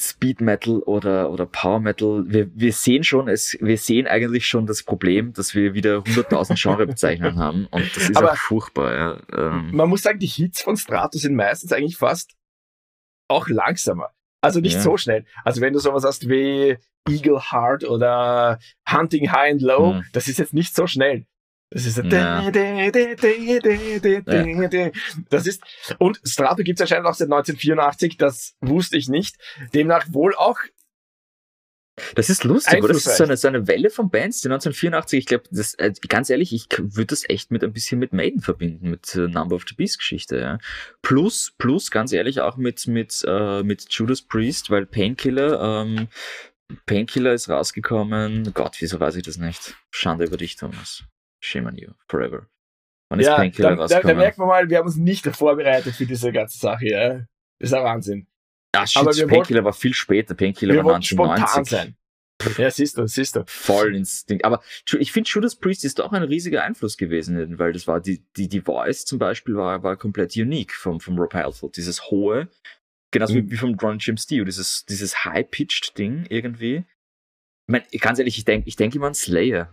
[0.00, 4.66] Speed Metal oder, oder Power Metal, wir, wir sehen schon, es, wir sehen eigentlich schon
[4.66, 8.94] das Problem, dass wir wieder 100.000 Genrebezeichnungen haben und das ist Aber- auch furchtbar.
[8.94, 9.20] Ja.
[9.52, 12.32] Ähm, Man muss sagen, die Hits von Strato sind meistens eigentlich fast
[13.28, 14.10] auch langsamer.
[14.42, 14.80] Also nicht Ja.
[14.80, 15.24] so schnell.
[15.44, 16.76] Also wenn du sowas hast wie
[17.08, 18.58] Eagle Heart oder
[18.90, 20.04] Hunting High and Low, Hm.
[20.12, 21.26] das ist jetzt nicht so schnell.
[21.70, 22.50] Das ist Ja.
[25.30, 25.62] das ist
[25.98, 29.36] und Strato gibt es anscheinend auch seit 1984, das wusste ich nicht.
[29.72, 30.58] Demnach wohl auch
[32.14, 32.92] das ist lustig, oder?
[32.92, 35.92] Das ist so eine, so eine Welle von Bands, die 1984, ich glaube, das, äh,
[36.08, 39.56] ganz ehrlich, ich würde das echt mit ein bisschen mit Maiden verbinden, mit äh, Number
[39.56, 40.58] of the Beast Geschichte, ja.
[41.02, 46.08] Plus, plus, ganz ehrlich, auch mit, mit, äh, mit Judas Priest, weil Painkiller, ähm,
[46.86, 48.52] Painkiller ist rausgekommen.
[48.54, 49.74] Gott, wieso weiß ich das nicht?
[49.90, 51.04] Schande über dich, Thomas.
[51.40, 51.90] Shame on you.
[52.08, 52.46] Forever.
[53.08, 54.16] Wann ist ja, Painkiller da, da, da rausgekommen?
[54.18, 56.86] merkt man mal, wir haben uns nicht vorbereitet für diese ganze Sache.
[56.86, 57.08] Ja.
[57.58, 58.26] Das ist ein Wahnsinn.
[58.76, 60.34] ah, shit, Painkiller war viel später.
[60.34, 61.70] Painkiller war wollten spontan 1990.
[61.70, 61.96] sein.
[62.56, 63.44] Ja, siehst du, siehst du.
[63.46, 64.44] voll Instinkt.
[64.46, 64.62] Aber
[64.98, 68.48] ich finde, Judas Priest ist doch ein riesiger Einfluss gewesen, weil das war die, die,
[68.48, 71.76] die Voice zum Beispiel war, war komplett unique vom, vom Rob Halford.
[71.76, 72.48] Dieses hohe,
[73.10, 73.46] genauso Mhm.
[73.46, 76.84] wie, wie vom Ron James Dio, dieses, dieses high-pitched Ding irgendwie.
[77.66, 79.70] mein, ganz ehrlich, ich denke ich denk immer an Slayer.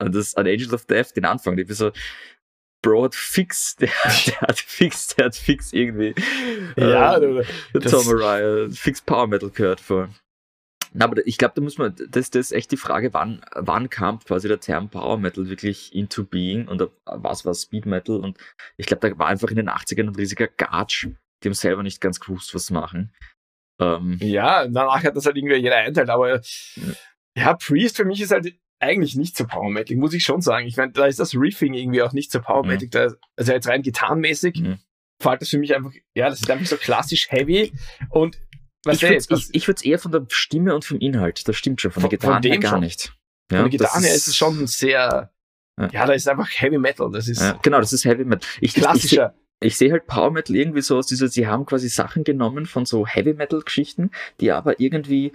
[0.00, 1.56] An, das, an Angels of Death, den Anfang.
[1.56, 1.92] Die so,
[2.82, 3.90] Bro hat fix, der,
[4.26, 6.14] der, hat fix, der hat fix irgendwie
[6.76, 7.44] ja, ähm,
[7.82, 10.08] Tom Araya, fix Power Metal gehört vor.
[10.92, 13.90] Na, aber ich glaube, da muss man, das, das ist echt die Frage, wann, wann
[13.90, 18.38] kam quasi der Term Power Metal wirklich into being und was war Speed Metal und
[18.76, 21.06] ich glaube, da war einfach in den 80ern ein riesiger Gatsch.
[21.42, 23.14] Die haben selber nicht ganz gewusst, was machen.
[23.80, 26.40] Ähm, ja, danach hat das halt irgendwie jeder einteilt, aber
[27.36, 30.66] ja, Priest für mich ist halt eigentlich nicht so Power-Metal, muss ich schon sagen.
[30.66, 32.86] Ich meine, da ist das Riffing irgendwie auch nicht so Power-Metal.
[32.86, 32.90] Mhm.
[32.90, 34.78] Da, also jetzt rein gitarrenmäßig mhm.
[35.22, 37.72] fällt das für mich einfach, ja, das ist einfach so klassisch heavy
[38.08, 38.38] und
[38.84, 42.02] was ich würde es eher von der Stimme und vom Inhalt, das stimmt schon, von,
[42.02, 42.80] von der Gitarre her gar schon.
[42.80, 43.14] nicht.
[43.52, 45.30] Ja, von der Gitarre ist es schon sehr,
[45.78, 45.88] ja.
[45.92, 47.42] ja, da ist einfach Heavy Metal, das ist.
[47.42, 48.48] Ja, genau, das ist Heavy Metal.
[48.60, 49.34] Ich, klassischer.
[49.60, 52.86] Ich, sehe halt Power Metal irgendwie so aus dieser, sie haben quasi Sachen genommen von
[52.86, 55.32] so Heavy Metal Geschichten, die aber irgendwie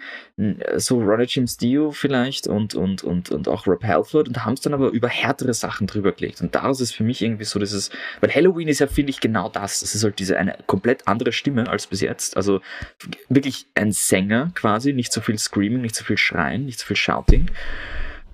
[0.77, 4.61] so Ronnie James Dio vielleicht und, und, und, und auch Rob Halford und haben es
[4.61, 6.41] dann aber über härtere Sachen drüber gelegt.
[6.41, 7.89] Und daraus ist für mich irgendwie so dieses,
[8.21, 9.81] weil Halloween ist ja, finde ich, genau das.
[9.81, 12.35] Es ist halt diese eine komplett andere Stimme als bis jetzt.
[12.37, 12.61] Also
[13.29, 16.95] wirklich ein Sänger quasi, nicht so viel Screaming, nicht so viel Schreien, nicht so viel
[16.95, 17.51] Shouting.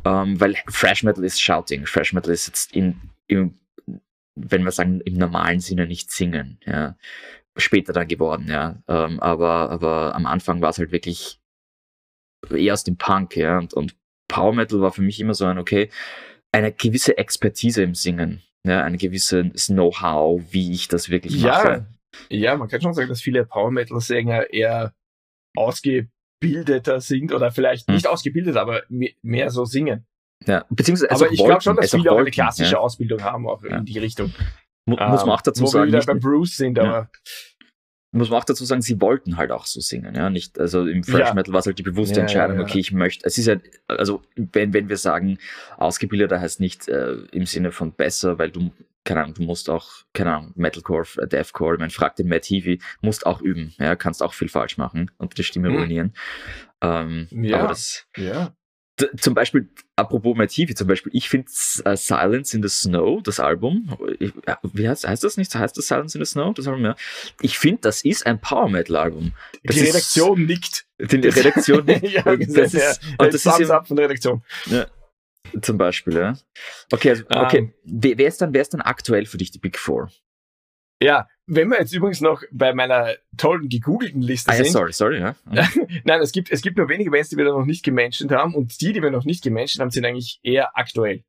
[0.06, 1.86] Ähm, weil Fresh Metal ist Shouting.
[1.86, 2.96] Fresh Metal ist jetzt in,
[3.28, 3.54] im
[4.36, 6.98] wenn wir sagen, im normalen Sinne nicht singen, ja.
[7.58, 8.82] Später dann geworden, ja.
[8.88, 11.42] Ähm, aber, aber am Anfang war es halt wirklich
[12.50, 13.58] eher aus dem Punk, ja.
[13.58, 13.96] Und, und
[14.28, 15.90] Power Metal war für mich immer so ein, okay,
[16.54, 21.86] eine gewisse Expertise im Singen, ja, ein gewisses Know-how, wie ich das wirklich mache.
[22.30, 24.94] Ja, man kann schon sagen, dass viele Power Metal Sänger eher
[25.56, 27.96] ausgebildeter sind oder vielleicht hm.
[27.96, 30.06] nicht ausgebildet, aber mehr so singen.
[30.48, 32.80] Ja, beziehungsweise aber ich glaube schon, dass viele auch eine klassische ja.
[32.80, 33.78] Ausbildung haben, auch ja.
[33.78, 34.34] in die Richtung.
[34.88, 35.90] Ähm, muss man auch dazu wo sagen.
[35.90, 36.90] Wo wir wieder bei Bruce sind, aber.
[36.90, 37.10] Ja.
[38.14, 40.30] Muss man auch dazu sagen, sie wollten halt auch so singen, ja.
[40.30, 43.26] Nicht, also im Fresh Metal war es halt die bewusste Entscheidung, okay, ich möchte.
[43.26, 43.56] Es ist ja,
[43.88, 45.38] also wenn, wenn wir sagen,
[45.78, 48.72] ausgebildeter heißt nicht äh, im Sinne von besser, weil du,
[49.06, 53.26] keine Ahnung, du musst auch, keine Ahnung, Metalcore, Deathcore, man fragt den Matt Heavy, musst
[53.26, 55.78] auch üben, ja, kannst auch viel falsch machen und die Stimme hm.
[55.78, 56.14] ruinieren.
[56.82, 58.54] Ähm, ja, aber das, ja
[59.20, 61.48] zum Beispiel, apropos Mativi, zum Beispiel, ich finde
[61.86, 64.34] uh, Silence in the Snow, das Album, ich,
[64.74, 65.54] wie heißt, heißt das nicht?
[65.54, 66.54] Heißt das Silence in the Snow?
[66.54, 66.96] Das Album, ja.
[67.42, 69.34] Ich finde, das ist ein Power Metal Album.
[69.64, 70.86] Das die Redaktion nickt.
[71.00, 72.10] Die Redaktion nickt.
[72.10, 74.44] ja, das ist, ja, das ist ja, von der Redaktion.
[74.66, 74.88] Ja,
[75.62, 76.38] zum Beispiel, ja.
[76.92, 77.60] Okay, also, okay.
[77.60, 78.18] Um, ähm.
[78.18, 80.10] wer, ist dann, wer ist dann aktuell für dich die Big Four?
[81.02, 84.68] Ja, wenn wir jetzt übrigens noch bei meiner tollen gegoogelten Liste ah, sind.
[84.68, 85.36] Ja, sorry, sorry, ja.
[86.04, 88.56] Nein, es gibt, es gibt nur wenige Bands, die wir da noch nicht gemenschent haben
[88.56, 91.24] und die, die wir noch nicht gemenschent haben, sind eigentlich eher aktuell.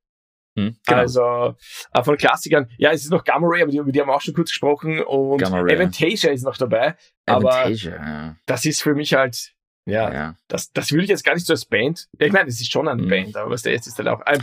[0.56, 0.98] Hm, genau.
[0.98, 1.56] Also
[1.94, 4.14] äh, von Klassikern, ja, es ist noch Gamma Ray, aber die, über die haben wir
[4.14, 6.94] auch schon kurz gesprochen und Aventasia ist noch dabei.
[7.24, 8.37] Aber ja.
[8.44, 9.54] das ist für mich halt,
[9.87, 12.06] ja, ja, Das, das würde ich jetzt gar nicht so als Band.
[12.20, 13.08] Ja, ich meine, es ist schon eine mhm.
[13.08, 14.40] Band, aber was der jetzt ist halt auch ein.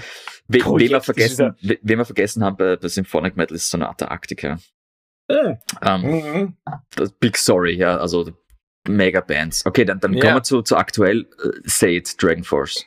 [0.48, 4.60] We, wen, wir vergessen, wen wir vergessen haben bei, bei Symphonic Metal ist Sonata Arctica.
[5.30, 6.58] Ähm, mhm.
[7.20, 8.32] Big Sorry, ja, also
[8.88, 9.66] Mega Bands.
[9.66, 10.22] Okay, dann, dann ja.
[10.22, 12.86] kommen wir zu, zu aktuell uh, Say It, Dragon Force.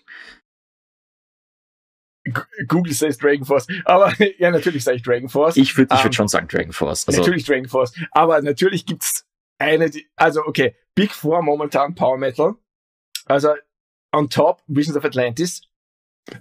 [2.69, 3.67] Google says Dragon Force.
[3.85, 5.57] Aber ja, natürlich sage ich Dragon Force.
[5.57, 7.07] Ich würde ich um, würd ähm, schon sagen Dragon Force.
[7.09, 7.93] Also, natürlich Dragon Force.
[8.13, 9.27] Aber natürlich gibt's
[9.59, 12.55] eine, die, also okay, Big Four momentan Power Metal.
[13.27, 13.55] Also
[14.13, 15.63] on top Visions of Atlantis.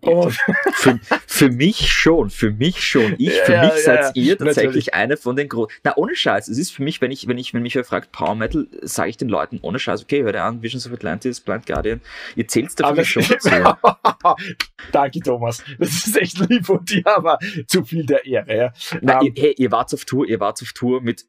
[0.02, 0.30] Oh.
[0.74, 1.00] Für,
[1.42, 3.16] für, mich schon, für mich schon.
[3.18, 4.94] Ich, für ja, mich ja, seid ja, ihr tatsächlich natürlich.
[4.94, 5.76] eine von den großen.
[5.84, 6.48] Na, ohne Scheiß.
[6.48, 9.10] Es ist für mich, wenn ich, wenn ich, wenn mich wer fragt, Power Metal, sage
[9.10, 12.02] ich den Leuten ohne Scheiß, okay, hört an, Visions of Atlantis, Blind Guardian.
[12.36, 13.50] Ihr zählt da für mich schon dazu.
[14.92, 15.64] Danke, Thomas.
[15.80, 18.74] Das ist echt lieb von dir, aber zu viel der Ehre, ja.
[19.02, 21.26] Na, um, ähm, ihr, hey, ihr wart auf Tour, ihr wart auf Tour mit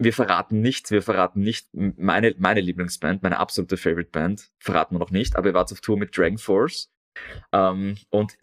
[0.00, 5.00] wir verraten nicht, wir verraten nicht meine, meine Lieblingsband, meine absolute Favorite Band, verraten wir
[5.00, 6.92] noch nicht, aber ihr wart auf Tour mit Dragon Force.
[7.52, 8.38] Ähm, und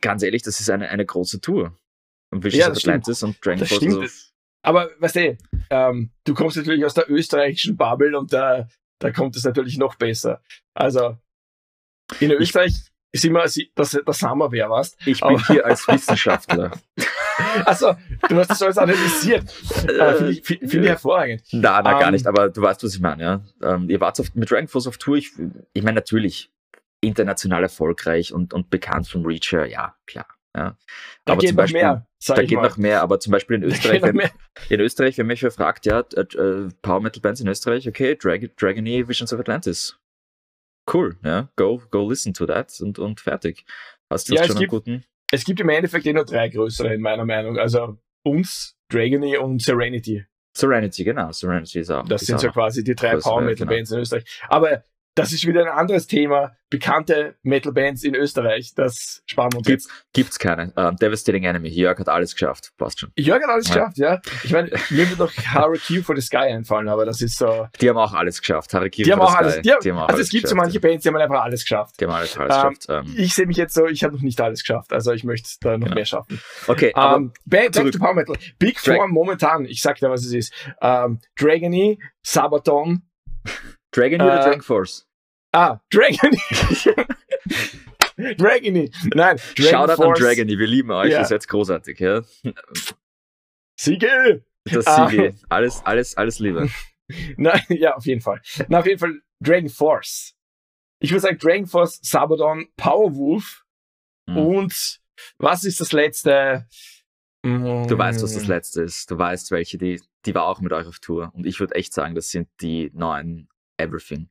[0.00, 1.76] ganz ehrlich, das ist eine, eine große Tour.
[2.32, 3.82] Und Visions ja, of Atlantis und Dragon Force.
[3.82, 4.06] Also
[4.62, 5.38] aber weißt du,
[5.70, 9.94] ähm, du kommst natürlich aus der österreichischen Bubble und da, da kommt es natürlich noch
[9.96, 10.42] besser.
[10.74, 11.16] Also
[12.20, 12.74] in Österreich
[13.12, 14.96] ich, sind wir, das, das haben wir wer was.
[15.04, 16.70] Ich bin hier als Wissenschaftler.
[17.64, 17.96] also,
[18.28, 19.52] du hast das alles analysiert.
[19.88, 21.42] Äh, Finde ich, find ich hervorragend.
[21.50, 23.44] Na, na, um, gar ähm, nicht, aber du weißt, was ich meine, ja.
[23.62, 25.32] Ähm, ihr wart auf, mit Dragon Force auf Tour, ich,
[25.72, 26.52] ich meine, natürlich,
[27.00, 30.26] international erfolgreich und, und bekannt von Reacher, ja, klar.
[30.56, 30.76] Ja.
[31.24, 32.06] Da aber geht zum Beispiel, noch mehr.
[32.26, 32.68] Da geht mal.
[32.68, 34.20] noch mehr, aber zum Beispiel in Österreich, wenn,
[34.68, 38.50] in Österreich, wenn mich fragt, ja, äh, äh, Power Metal Bands in Österreich, okay, Dragon,
[38.56, 39.98] Dragony, Visions of Atlantis.
[40.92, 43.64] Cool, ja, go, go listen to that und, und fertig.
[44.10, 45.04] Hast du ja, schon gibt, einen guten?
[45.30, 47.56] Es gibt im Endeffekt eh nur drei größere in meiner Meinung.
[47.56, 50.26] Also uns, Dragony und Serenity.
[50.56, 51.30] Serenity, genau.
[51.30, 52.04] Serenity ist auch.
[52.08, 53.70] Das ist sind so quasi die drei Power Metal genau.
[53.70, 54.40] Bands in Österreich.
[54.48, 54.84] Aber
[55.16, 56.52] das ist wieder ein anderes Thema.
[56.70, 59.90] Bekannte Metal-Bands in Österreich, das sparen wir uns Gibt, jetzt.
[60.12, 60.72] gibt's keine.
[60.76, 61.68] Ähm, Devastating Enemy.
[61.68, 62.70] Jörg hat alles geschafft.
[62.78, 63.10] Passt schon.
[63.16, 63.74] Jörg hat alles Ja.
[63.74, 64.20] geschafft, ja.
[64.44, 67.66] Ich meine, mir wird noch Hurricane for the Sky einfallen, aber das ist so.
[67.80, 68.72] Die haben auch alles geschafft.
[68.72, 69.52] Harakiri for the alles.
[69.54, 69.62] Sky.
[69.62, 72.00] Die haben, Die haben also es gibt so manche Bands, die haben einfach alles geschafft.
[72.00, 72.86] Die haben alles, alles Ähm, geschafft.
[73.08, 74.92] Ähm, Ich sehe mich jetzt so, ich habe noch nicht alles geschafft.
[74.92, 75.94] Also ich möchte da noch Genau.
[75.96, 76.40] mehr schaffen.
[76.68, 77.90] okay, aber Back, zurück.
[77.90, 78.36] to Power Metal.
[78.60, 80.52] Big Drag- Four momentan, ich sag dir, was es ist.
[80.80, 83.02] Ähm, Dragony, Sabaton,
[83.92, 85.06] Dragon oder äh, Dragon Force?
[85.52, 86.38] ah, Dragony.
[88.36, 88.90] Dragony.
[89.14, 90.18] Nein, Dragon Shoutout an Force.
[90.20, 90.58] Dragony.
[90.58, 91.10] Wir lieben euch.
[91.10, 91.20] Ja.
[91.20, 91.98] Ihr seid großartig.
[91.98, 92.22] Ja?
[93.78, 94.44] Siege.
[94.64, 95.08] Das Ah.
[95.08, 95.34] Siege.
[95.48, 96.68] Alles, alles, alles Liebe.
[97.36, 98.40] Nein, ja, auf jeden Fall.
[98.68, 100.34] Na, auf jeden Fall Dragon Force.
[101.00, 103.64] Ich würde sagen Dragon Force, Sabaton, Powerwolf
[104.28, 104.36] Hm.
[104.36, 105.00] und
[105.38, 106.66] was ist das letzte?
[107.42, 109.10] Mm, Du weißt, was das letzte ist.
[109.10, 111.32] Du weißt, welche, die, die war auch mit euch auf Tour.
[111.34, 113.48] Und ich würde echt sagen, das sind die neuen
[113.80, 114.28] Everything.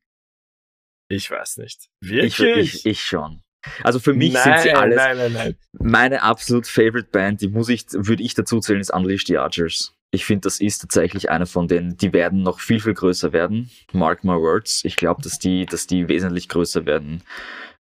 [1.10, 1.90] Ich weiß nicht.
[2.02, 2.76] Ich, Wirklich?
[2.76, 3.42] ich, ich schon.
[3.84, 4.96] Also für mich nein, sind sie alles.
[4.96, 5.56] Nein, nein, nein.
[5.74, 9.94] Meine absolut favorite Band, die muss ich, würde ich dazu zählen, ist Unleashed the Archers.
[10.12, 13.70] Ich finde, das ist tatsächlich eine von denen, die werden noch viel, viel größer werden.
[13.92, 14.84] Mark my words.
[14.86, 17.24] Ich glaube, dass die, dass die wesentlich größer werden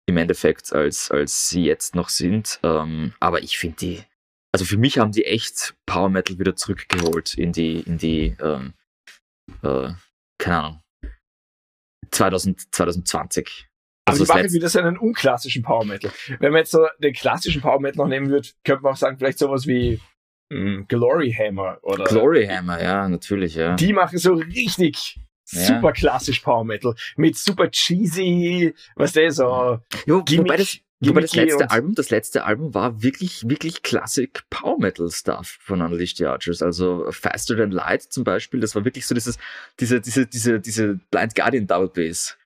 [0.05, 2.59] im Endeffekt, als, als sie jetzt noch sind.
[2.63, 4.03] Ähm, aber ich finde die,
[4.51, 8.73] also für mich haben die echt Power Metal wieder zurückgeholt in die, in die, ähm,
[9.63, 9.91] äh,
[10.39, 10.81] keine Ahnung,
[12.11, 13.67] 2000, 2020.
[14.05, 16.11] Aber Also die das machen wieder so einen unklassischen Power Metal.
[16.39, 19.17] Wenn man jetzt so den klassischen Power Metal noch nehmen würde, könnte man auch sagen,
[19.17, 19.99] vielleicht sowas wie
[20.49, 23.75] mm, Glory Hammer oder Glory Hammer, ja, natürlich, ja.
[23.75, 25.19] die machen so richtig
[25.51, 25.61] Ja.
[25.65, 31.35] super klassisch Power Metal mit super cheesy, was der so Jo, wobei das, wobei das
[31.35, 36.25] letzte Album, das letzte Album war wirklich, wirklich Classic Power Metal Stuff von Unleashed the
[36.25, 36.61] Archers.
[36.61, 39.37] Also Faster Than Light zum Beispiel, das war wirklich so dieses,
[39.79, 42.37] diese, diese, diese, diese Blind Guardian Double Bass.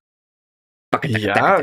[1.03, 1.57] Ja.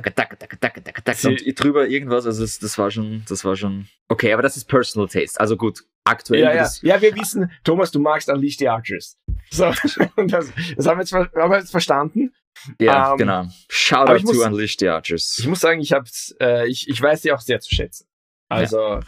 [1.29, 4.65] Und drüber irgendwas, also das, das war schon, das war schon, okay, aber das ist
[4.65, 5.39] Personal Taste.
[5.39, 6.69] Also gut, aktuell, ja, ja.
[6.83, 9.17] ja, wir wissen, Thomas, du magst Unleash the Archers.
[9.51, 9.65] So,
[10.17, 12.33] das, das haben, wir jetzt, haben wir jetzt verstanden.
[12.81, 13.47] Ja, ähm, genau.
[13.69, 15.39] Shoutout ich muss- to Unleashed the Archers.
[15.39, 18.07] Ich muss sagen, ich hab's, äh, ich, ich weiß die auch sehr zu schätzen.
[18.49, 19.01] Also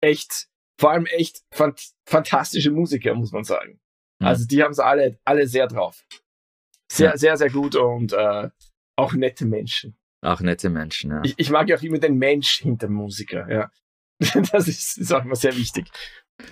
[0.00, 0.48] echt,
[0.80, 3.80] vor allem echt fant fantastische Musiker, muss man sagen.
[4.20, 4.26] Mhm.
[4.28, 6.06] Also die haben es alle, alle sehr drauf.
[6.90, 7.16] Sehr, Ja.
[7.16, 8.48] sehr, sehr gut und äh,
[8.96, 9.98] auch nette Menschen.
[10.22, 11.20] Auch nette Menschen, ja.
[11.24, 13.70] Ich, ich mag ja auch immer den Mensch hinter Musiker, ja.
[14.52, 15.88] Das ist, ist auch immer sehr wichtig.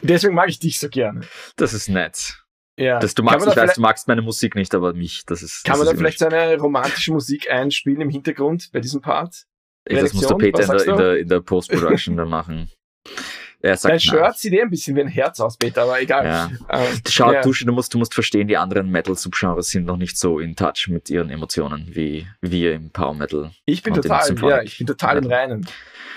[0.03, 1.26] Deswegen mag ich dich so gerne.
[1.57, 2.43] Das ist nett.
[2.76, 2.98] Ja.
[2.98, 5.42] Das, du magst, ich da weiß, vielleicht- du magst meine Musik nicht, aber mich, das
[5.42, 5.64] ist.
[5.64, 9.00] Kann das man da ist vielleicht so eine romantische Musik einspielen im Hintergrund bei diesem
[9.00, 9.44] Part?
[9.84, 10.36] Ey, Das muss der?
[10.36, 12.70] Peter in der, in der, in der Post-Production dann machen.
[13.64, 14.00] Er sagt Dein.
[14.00, 16.26] Shirt sieht eh ein bisschen wie ein Herz aus, Peter, aber egal.
[16.26, 16.50] Ja.
[16.68, 17.40] Ähm, Schau, ja.
[17.40, 20.88] du, du, musst, du musst verstehen, die anderen Metal-Subgenres sind noch nicht so in touch
[20.88, 23.52] mit ihren Emotionen wie wir im Power Metal.
[23.64, 25.36] Ich bin total, im ja, ich bin total im Ja.
[25.38, 25.66] Reinen.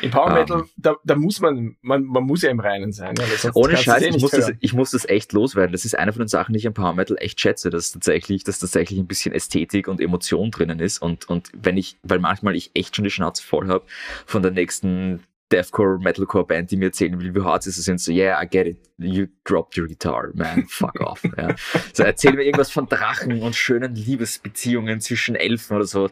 [0.01, 0.33] Im Power Ähm.
[0.33, 3.15] Metal, da, da muss man, man, man muss ja im Reinen sein.
[3.17, 5.71] Ja, Ohne Scheiß, eh ich muss, das, ich muss das echt loswerden.
[5.71, 8.43] Das ist eine von den Sachen, die ich am Power Metal echt schätze, dass tatsächlich,
[8.43, 11.01] dass tatsächlich ein bisschen Ästhetik und Emotion drinnen ist.
[11.01, 13.85] Und, und wenn ich, weil manchmal ich echt schon die Schnauze voll habe
[14.25, 18.11] von der nächsten Deathcore, Metalcore Band, die mir erzählen will, wie hart ist, sind so,
[18.11, 18.77] yeah, I get it.
[18.97, 20.65] You dropped your guitar, man.
[20.67, 21.23] Fuck off.
[21.37, 21.55] Ja.
[21.93, 26.09] So, erzähl mir irgendwas von Drachen und schönen Liebesbeziehungen zwischen Elfen oder so.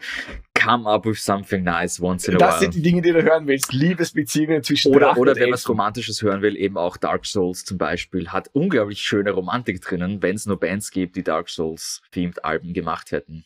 [0.53, 2.59] Come up with something nice once in a Das while.
[2.61, 3.73] sind die Dinge, die du hören willst.
[3.73, 5.67] Liebesbeziehungen zwischen Oder, Drachen oder und wenn man was.
[5.67, 10.35] Romantisches hören will, eben auch Dark Souls zum Beispiel hat unglaublich schöne Romantik drinnen, wenn
[10.35, 13.45] es nur Bands gibt, die Dark Souls-themed Alben gemacht hätten.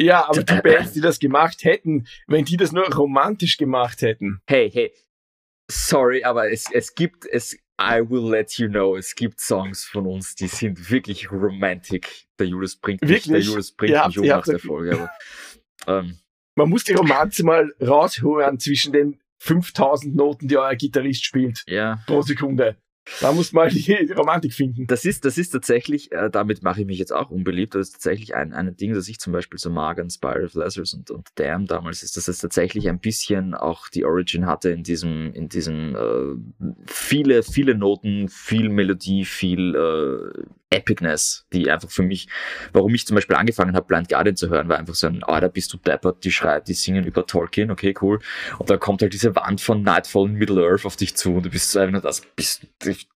[0.00, 4.40] Ja, aber die Bands, die das gemacht hätten, wenn die das nur romantisch gemacht hätten.
[4.46, 4.92] Hey, hey,
[5.70, 10.06] sorry, aber es, es gibt, es, I will let you know, es gibt Songs von
[10.06, 12.26] uns, die sind wirklich romantic.
[12.38, 13.46] Der Julius bringt mich, der Wirklich?
[13.46, 15.10] Julius bringt Ihr mich um ihr nach der Folge.
[15.86, 16.18] Aber, ähm,
[16.56, 22.00] Man muss die Romanze mal raushören zwischen den 5000 Noten, die euer Gitarrist spielt ja,
[22.06, 22.76] pro Sekunde.
[23.20, 24.86] Da muss man die Romantik finden.
[24.86, 27.92] Das ist, das ist tatsächlich, äh, damit mache ich mich jetzt auch unbeliebt, das ist
[27.94, 31.10] tatsächlich ein, ein Ding, das ich zum Beispiel so mag an Spiral of Lazarus und,
[31.10, 35.32] und Damn damals, ist, dass es tatsächlich ein bisschen auch die Origin hatte in diesem,
[35.32, 40.42] in diesem äh, viele, viele Noten, viel Melodie, viel äh,
[40.72, 42.28] Epicness, die einfach für mich,
[42.72, 45.40] warum ich zum Beispiel angefangen habe, Blind Guardian zu hören, war einfach so ein, ah,
[45.40, 48.20] da bist du deppert, die schreibt, die singen über Tolkien, okay, cool.
[48.58, 51.46] Und dann kommt halt diese Wand von Nightfall in Middle Earth auf dich zu und
[51.46, 52.66] du bist so einfach nur das, bist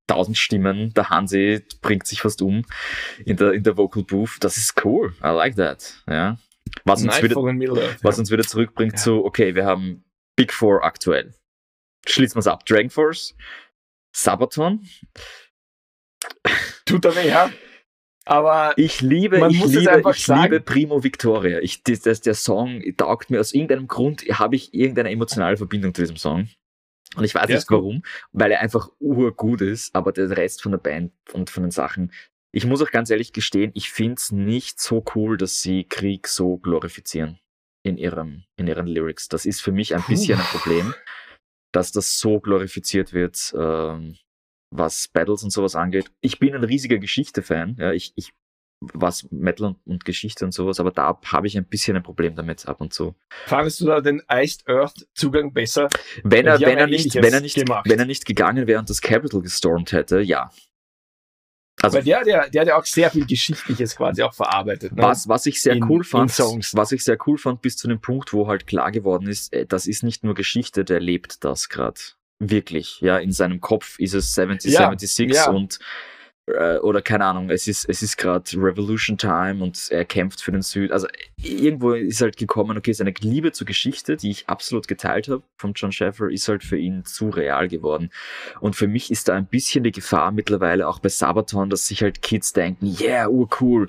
[0.06, 2.64] tausend Stimmen, der Hansi bringt sich fast um
[3.24, 4.36] in der, in der Vocal Booth.
[4.40, 5.12] Das ist cool.
[5.22, 6.02] I like that.
[6.08, 6.38] Ja.
[6.84, 8.02] Was uns wieder, Middle-earth.
[8.02, 8.98] was uns wieder zurückbringt Ja.
[8.98, 10.04] zu, okay, wir haben
[10.36, 11.34] Big Four aktuell.
[12.06, 12.64] Schließen wir es ab.
[12.66, 13.34] Dragon Force,
[14.14, 14.86] Sabaton,
[16.84, 17.50] Tut er weh, ja?
[18.24, 20.42] Aber ich liebe, ich liebe, ich sagen.
[20.42, 21.60] liebe Primo Victoria.
[21.60, 25.94] Ich, das, das, der Song taugt mir aus irgendeinem Grund, habe ich irgendeine emotionale Verbindung
[25.94, 26.48] zu diesem Song.
[27.14, 28.02] Und ich weiß Ja, nicht warum,
[28.32, 32.12] weil er einfach urgut ist, aber der Rest von der Band und von den Sachen.
[32.52, 36.26] Ich muss auch ganz ehrlich gestehen, ich finde es nicht so cool, dass sie Krieg
[36.26, 37.38] so glorifizieren
[37.84, 39.28] in, ihrem, in ihren Lyrics.
[39.28, 40.08] Das ist für mich ein Puh.
[40.12, 40.94] bisschen ein Problem,
[41.72, 44.16] dass das so glorifiziert wird, ähm,
[44.70, 46.10] was Battles und sowas angeht.
[46.20, 48.32] Ich bin ein riesiger Geschichte-Fan, ja, ich, ich,
[48.80, 52.34] was Metal und, und Geschichte und sowas, aber da habe ich ein bisschen ein Problem
[52.34, 53.14] damit ab und zu.
[53.46, 55.88] fandest du da den Iced Earth Zugang besser?
[56.24, 57.88] Wenn er, wenn er nicht, wenn er nicht, gemacht.
[57.88, 60.50] wenn er nicht gegangen wäre und das Capital gestormt hätte, ja.
[61.82, 64.92] Also Weil der, der, der hat ja auch sehr viel Geschichtliches quasi auch verarbeitet.
[64.92, 65.02] Ne?
[65.02, 68.00] was, was ich sehr In- cool fand, was ich sehr cool fand, bis zu dem
[68.00, 71.68] Punkt, wo halt klar geworden ist, äh, das ist nicht nur Geschichte, der lebt das
[71.68, 72.00] gerade.
[72.38, 75.50] Wirklich, ja, in seinem Kopf ist es 70, Ja, 76 ja.
[75.50, 75.78] und
[76.46, 80.52] äh, oder keine Ahnung, es ist, es ist gerade Revolution Time und er kämpft für
[80.52, 80.92] den Süd.
[80.92, 85.42] Also irgendwo ist halt gekommen, okay, seine Liebe zur Geschichte, die ich absolut geteilt habe
[85.56, 88.10] von John Sheffer, ist halt für ihn zu real geworden.
[88.60, 92.02] Und für mich ist da ein bisschen die Gefahr mittlerweile auch bei Sabaton, dass sich
[92.02, 93.88] halt Kids denken, yeah, urcool,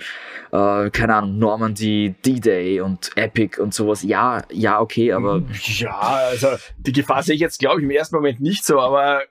[0.52, 4.04] äh, keine Ahnung, Normandy, D-Day und Epic und sowas.
[4.04, 5.44] Ja, ja, okay, aber
[5.78, 9.22] Ja, also die Gefahr sehe ich jetzt, glaube ich, im ersten Moment nicht so, aber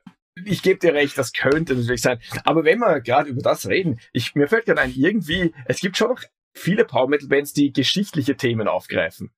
[0.45, 2.21] ich gebe dir recht, das könnte natürlich sein.
[2.45, 5.97] Aber wenn wir gerade über das reden, ich, mir fällt gerade ein, irgendwie, es gibt
[5.97, 6.23] schon noch
[6.55, 9.31] viele Power Metal Bands, die geschichtliche Themen aufgreifen.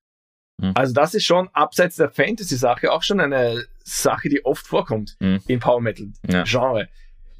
[0.60, 0.72] Hm.
[0.74, 5.40] Also das ist schon abseits der Fantasy-Sache auch schon eine Sache, die oft vorkommt Hm.
[5.46, 6.42] im Power Metal Ja.
[6.44, 6.88] Genre.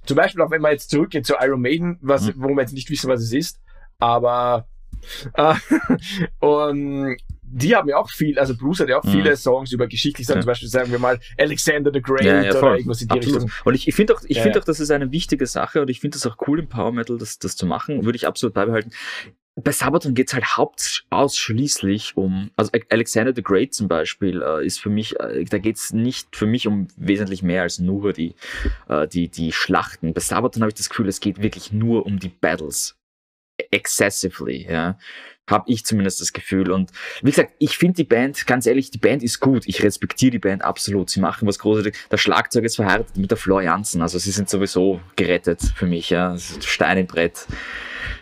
[0.07, 2.35] Zum Beispiel auch wenn man jetzt zurückgeht zu Iron Maiden, was, Hm.
[2.37, 3.61] wo wir jetzt nicht wissen, was es ist,
[3.99, 4.69] aber
[5.35, 5.55] äh,
[6.41, 7.17] und
[7.51, 9.11] die haben ja auch viel, also Bruce hat ja auch Mhm.
[9.11, 10.43] viele Songs über geschichtlich Sachen, Ja.
[10.43, 13.43] zum Beispiel sagen wir mal Alexander the Great Ja, ja, oder irgendwas in die Absolut.
[13.43, 13.61] Richtung.
[13.65, 16.01] Und ich, ich finde auch, ich finde auch, das ist eine wichtige Sache und ich
[16.01, 18.05] finde das auch cool im Power Metal, das, das zu machen.
[18.05, 18.93] Würde ich absolut beibehalten.
[19.61, 24.65] Bei Sabaton geht es halt haupt ausschließlich um, also Alexander the Great zum Beispiel äh,
[24.65, 28.13] ist für mich, äh, da geht es nicht für mich um wesentlich mehr als nur
[28.13, 28.37] die,
[28.89, 30.15] äh, die, die Schlachten.
[30.15, 32.95] Bei Sabaton habe ich das Gefühl, es geht wirklich nur um die Battles.
[33.73, 34.97] Excessively, ja.
[35.49, 36.71] Habe ich zumindest das Gefühl.
[36.71, 36.91] Und
[37.23, 39.65] wie gesagt, ich finde die Band, ganz ehrlich, die Band ist gut.
[39.67, 41.11] Ich respektiere die Band absolut.
[41.11, 41.99] Sie machen was Großartiges.
[42.11, 44.03] Der Schlagzeug ist verheiratet mit der Flor Jansen.
[44.03, 46.11] Also sie sind sowieso gerettet für mich.
[46.11, 46.37] Ja.
[46.39, 47.47] Stein im Brett.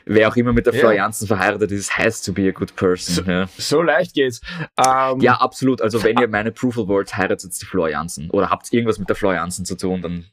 [0.05, 0.81] Wer auch immer mit der Ja.
[0.81, 3.14] Flor Jansen verheiratet ist, has to be a good person.
[3.16, 3.49] So- ja.
[3.59, 4.41] So leicht geht's.
[4.79, 5.83] Ähm, ja, absolut.
[5.83, 8.31] Also wenn ihr meine Approval wollt, heiratet die Flor Jansen.
[8.31, 10.27] Oder habt irgendwas mit der Flor Jansen zu tun, dann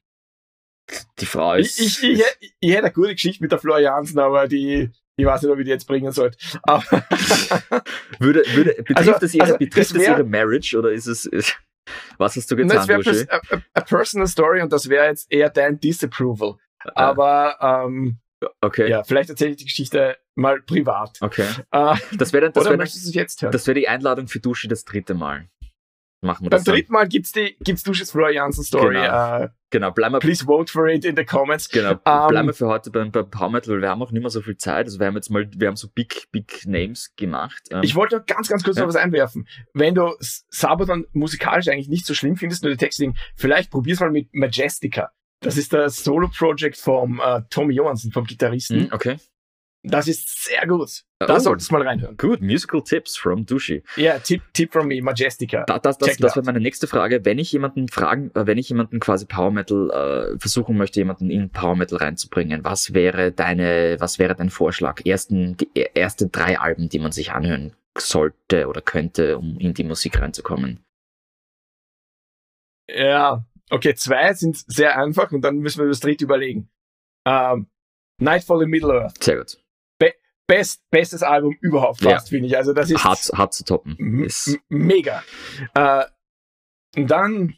[1.19, 1.79] die Frau ist...
[1.79, 5.25] ich, ich, ich, ich hätte eine gute Geschichte mit der Flor Jansen, aber die, ich
[5.25, 6.37] weiß nicht, ob ich die jetzt bringen sollte.
[8.19, 11.07] Würde, würde, betrifft Also- es, ihre, also, betrifft das es wär- ihre Marriage oder ist
[11.07, 11.25] es...
[11.25, 11.55] Ist,
[12.17, 15.29] was hast du das getan, wäre a, a, a personal story und das wäre jetzt
[15.31, 16.55] eher dein Disapproval.
[16.85, 18.19] Ah, Aber ähm,
[18.61, 18.89] okay.
[18.89, 21.17] ja, vielleicht erzähle ich die Geschichte mal privat.
[21.21, 21.45] Okay.
[21.71, 23.51] Äh, Das wäre dann, das oder wäre möchtest du es jetzt hören?
[23.51, 25.49] das wäre die Einladung für Duschi das dritte Mal.
[26.23, 26.75] Machen wir Beim das dann.
[26.75, 28.95] dritten Mal gibt's die gibt's Dusches Flor Jansen Story.
[28.95, 29.37] Genau.
[29.43, 31.67] Äh, Genau, bleiben wir, please vote for it in the comments.
[31.67, 34.21] genau, Ähm, bleiben wir für heute beim, beim Power Metal, weil wir haben auch nicht
[34.21, 34.85] mehr so viel Zeit.
[34.85, 37.59] Also wir haben jetzt mal, wir haben so big, big Names gemacht.
[37.71, 38.83] Ähm, Ich wollte noch ganz, ganz kurz Ja.
[38.83, 39.47] noch was einwerfen.
[39.73, 43.99] Wenn du Sabaton musikalisch eigentlich nicht so schlimm findest, nur die Texte, singen, vielleicht probier's
[43.99, 45.09] mal mit Majestica.
[45.39, 48.81] Das ist das Solo-Project vom äh, Tommy Johansson, vom Gitarristen.
[48.85, 49.17] hm, okay.
[49.85, 51.03] Das ist sehr gut.
[51.21, 51.25] Oh.
[51.25, 52.15] Da solltest du mal reinhören.
[52.15, 53.83] Gut, Musical Tips from Duschi.
[53.97, 55.65] Ja, Tipp, Tipp from me, Majestica.
[55.67, 57.25] Da, das das, das wäre meine nächste Frage.
[57.25, 59.89] Wenn ich jemanden fragen, äh, wenn ich jemanden quasi Power Metal
[60.35, 65.05] äh, versuchen möchte, jemanden in Power Metal reinzubringen, was wäre deine, was wäre dein Vorschlag?
[65.05, 69.73] Ersten, die e- erste drei Alben, die man sich anhören sollte oder könnte, um in
[69.73, 70.79] die Musik reinzukommen.
[72.89, 76.69] Ja, okay, zwei sind sehr einfach und dann müssen wir das dritte überlegen.
[77.25, 77.67] Ähm,
[78.19, 79.21] Nightfall in Middle-earth.
[79.23, 79.57] Sehr gut.
[80.47, 82.11] Best, bestes Album überhaupt Ja.
[82.11, 82.57] fast, finde ich.
[82.57, 83.95] Also das ist Hart, hart zu toppen.
[83.97, 84.27] m-
[84.69, 85.23] mega.
[85.73, 86.05] Äh,
[86.95, 87.55] und dann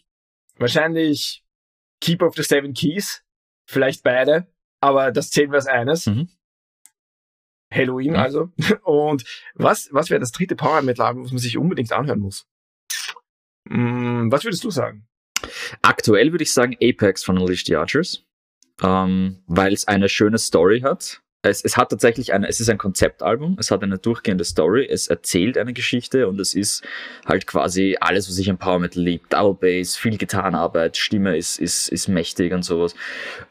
[0.58, 1.44] wahrscheinlich
[2.02, 3.24] Keep of the Seven Keys.
[3.68, 4.48] Vielleicht beide,
[4.82, 6.06] aber das zählen wir als eines.
[6.06, 6.30] Mhm.
[7.74, 8.16] Halloween Mhm.
[8.20, 8.52] also.
[8.84, 9.24] Und
[9.56, 12.46] was, was wäre das dritte Power Metal Album, was man sich unbedingt anhören muss?
[13.68, 15.08] Mm, was würdest du sagen?
[15.82, 18.24] Aktuell würde ich sagen Apex von Unleash the Archers,
[18.84, 21.24] ähm, weil es eine schöne Story hat.
[21.50, 25.08] Es, es hat tatsächlich eine, es ist ein Konzeptalbum, es hat eine durchgehende Story, es
[25.08, 26.84] erzählt eine Geschichte und es ist
[27.26, 29.24] halt quasi alles, was ich im Power Metal liebe.
[29.30, 32.96] Double Bass, viel Gitarrenarbeit, Stimme ist, ist, ist mächtig und sowas.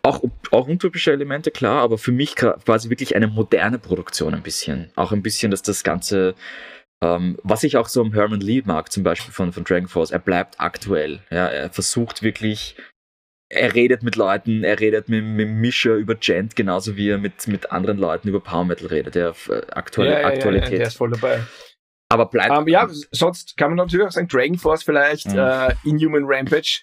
[0.03, 4.91] Auch, auch untypische Elemente, klar, aber für mich quasi wirklich eine moderne Produktion ein bisschen.
[4.97, 6.35] Auch ein bisschen, dass das Ganze
[7.05, 10.11] ähm, was ich auch so am Herman Lee mag, zum Beispiel von, von Dragon Force,
[10.11, 11.21] er bleibt aktuell.
[11.31, 12.77] Ja, er versucht wirklich
[13.55, 17.47] er redet mit Leuten, er redet mit, mit Mischer über Gent, genauso wie er mit,
[17.49, 19.15] mit anderen Leuten über Power Metal redet.
[19.15, 20.73] Der äh, aktuelle ja, ja, Aktualität.
[20.73, 21.41] Ja, der ist voll dabei.
[22.09, 22.57] Aber bleibt.
[22.57, 25.39] Um, ja, sonst kann man natürlich auch sagen, Dragon Force vielleicht, Mhm.
[25.39, 26.83] äh, Inhuman Rampage,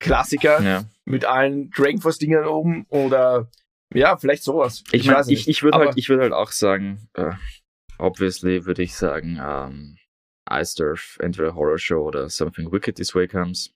[0.00, 0.84] Klassiker ja.
[1.04, 3.48] mit allen Dragon Force Dingern oben oder
[3.94, 4.84] ja, vielleicht sowas.
[4.92, 5.48] Ich meine, weiß ich, nicht.
[5.48, 7.32] ich würde halt, ich würde halt auch sagen, äh,
[7.98, 9.96] obviously würde ich sagen, ähm,
[10.50, 13.74] Ice Turf, entweder Horror Show oder Something Wicked This Way Comes.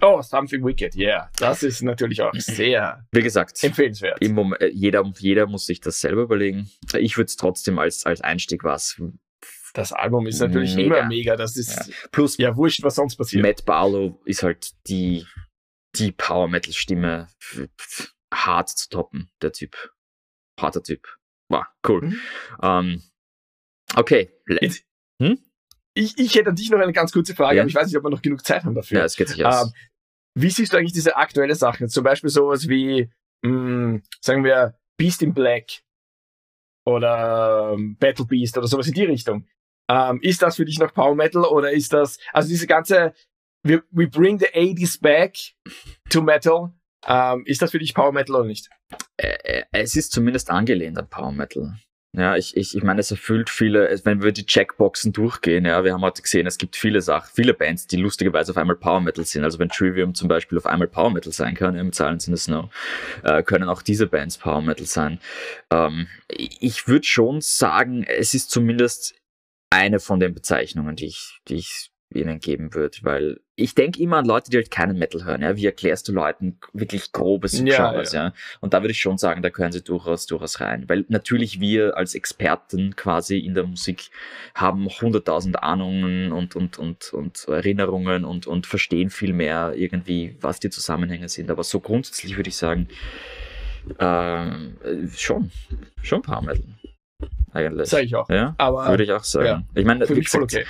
[0.00, 1.30] Oh, Something Wicked, yeah.
[1.38, 4.22] Das ist natürlich auch sehr Wie gesagt, empfehlenswert.
[4.28, 6.70] Moment, äh, jeder, jeder muss sich das selber überlegen.
[6.98, 9.00] Ich würde es trotzdem als, als Einstieg was.
[9.74, 10.98] Das Album ist natürlich Mega.
[10.98, 11.36] immer mega.
[11.36, 13.42] Das ist Plus ja, wurscht, was sonst passiert.
[13.42, 15.26] Matt Barlow ist halt die,
[15.96, 17.28] die Power Metal Stimme
[18.32, 19.76] hart zu toppen, der Typ.
[20.60, 21.06] Harter Typ.
[21.50, 22.02] Wow, cool.
[22.06, 22.20] Mhm.
[22.62, 23.02] Ähm,
[23.96, 24.30] okay.
[24.60, 24.84] Jetzt-
[25.20, 25.38] Hm?
[25.94, 27.62] Ich, ich hätte an dich noch eine ganz kurze Frage, Ja.
[27.62, 28.98] aber ich weiß nicht, ob wir noch genug Zeit haben dafür.
[28.98, 29.66] Ja, es geht sich aus.
[29.66, 29.72] Ähm,
[30.36, 31.88] wie siehst du eigentlich diese aktuelle Sachen?
[31.88, 33.10] Zum Beispiel sowas wie,
[33.42, 35.82] mh, sagen wir, Beast in Black
[36.86, 39.46] oder ähm, Battle Beast oder sowas in die Richtung.
[39.88, 43.12] Ähm, ist das für dich noch Power Metal oder ist das, also diese ganze,
[43.62, 45.36] we, we bring the 80s back
[46.10, 46.72] to Metal,
[47.06, 48.68] ähm, ist das für dich Power Metal oder nicht?
[49.16, 51.76] Äh, äh, es ist zumindest angelehnt an Power Metal.
[52.16, 55.92] Ja, ich, ich, ich meine, es erfüllt viele, wenn wir die Checkboxen durchgehen, ja, wir
[55.92, 59.24] haben heute gesehen, es gibt viele Sachen, viele Bands, die lustigerweise auf einmal Power Metal
[59.24, 59.42] sind.
[59.42, 62.36] Also wenn Trivium zum Beispiel auf einmal Power Metal sein kann, ja, mit Silence in
[62.36, 62.70] the Snow,
[63.24, 65.18] äh, können auch diese Bands Power Metal sein.
[65.72, 69.16] Ähm, ich würde schon sagen, es ist zumindest
[69.70, 74.16] eine von den Bezeichnungen, die ich, die ich ihnen geben würde, weil ich denke immer
[74.16, 75.56] an Leute, die halt keinen Metal hören, ja.
[75.56, 78.32] Wie erklärst du Leuten wirklich grobes Ja, Genres, ja.
[78.60, 80.88] Und da würde ich schon sagen, da gehören sie durchaus, durchaus rein.
[80.88, 84.10] Weil natürlich wir als Experten quasi in der Musik
[84.54, 90.58] haben hunderttausend Ahnungen und, und, und, und Erinnerungen und, und verstehen viel mehr irgendwie, was
[90.58, 91.50] die Zusammenhänge sind.
[91.50, 92.88] Aber so grundsätzlich würde ich sagen,
[93.98, 94.46] äh,
[95.14, 95.50] schon,
[96.02, 96.64] schon Power Metal.
[97.52, 97.88] Eigentlich.
[97.88, 98.28] Sag ich auch.
[98.28, 99.46] Ja, Aber würde ich auch sagen.
[99.46, 100.64] ja, ich meine, wie gesagt, okay.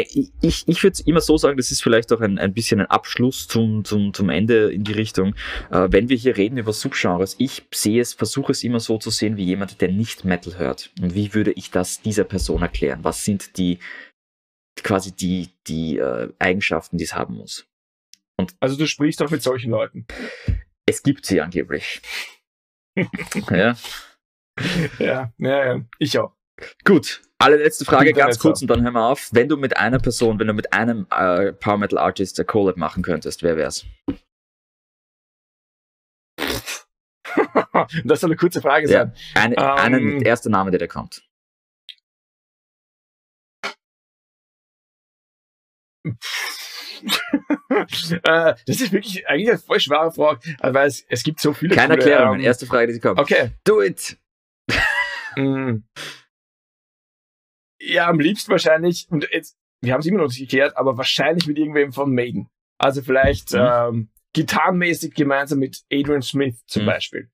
[0.00, 3.46] Ich, ich würde immer so sagen, das ist vielleicht auch ein, ein bisschen ein Abschluss
[3.48, 5.34] zum, zum, zum Ende in die Richtung.
[5.70, 9.10] Äh, wenn wir hier reden über Subgenres, ich sehe es, versuche es immer so zu
[9.10, 10.90] sehen wie jemand, der nicht Metal hört.
[11.00, 13.00] Und wie würde ich das dieser Person erklären?
[13.02, 13.78] Was sind die
[14.82, 17.66] quasi die, die äh, Eigenschaften, die es haben muss?
[18.60, 20.06] Also du sprichst auch mit solchen Leuten.
[20.86, 22.02] Es gibt sie angeblich.
[23.50, 23.76] ja.
[24.98, 25.84] Ja, ja, ja.
[25.98, 26.32] Ich auch.
[26.84, 29.28] Gut, allerletzte Frage ganz kurz und dann hören wir auf.
[29.32, 32.76] Wenn du mit einer Person, wenn du mit einem äh, Power Metal Artist der Collab
[32.76, 33.84] machen könntest, wer wär's?
[38.04, 39.06] das soll eine kurze Frage Ja.
[39.06, 39.14] sein.
[39.34, 39.58] Ein, Ähm.
[39.58, 41.22] einen, der erste Name, der da kommt.
[47.70, 51.74] äh, das ist wirklich eigentlich eine voll schwere Frage, weil es, es gibt so viele.
[51.74, 53.18] Keine coole, Erklärung, ähm, erste Frage, die kommt.
[53.18, 53.50] Okay.
[53.64, 54.16] Do it!
[55.36, 55.82] Mm.
[57.86, 61.46] Ja, am liebsten wahrscheinlich, und jetzt, wir haben es immer noch nicht geklärt, aber wahrscheinlich
[61.46, 62.48] mit irgendwem von Maiden.
[62.78, 63.58] Also vielleicht Mhm.
[63.60, 66.86] ähm, gitarrenmäßig gemeinsam mit Adrian Smith zum Mhm.
[66.86, 67.30] Beispiel.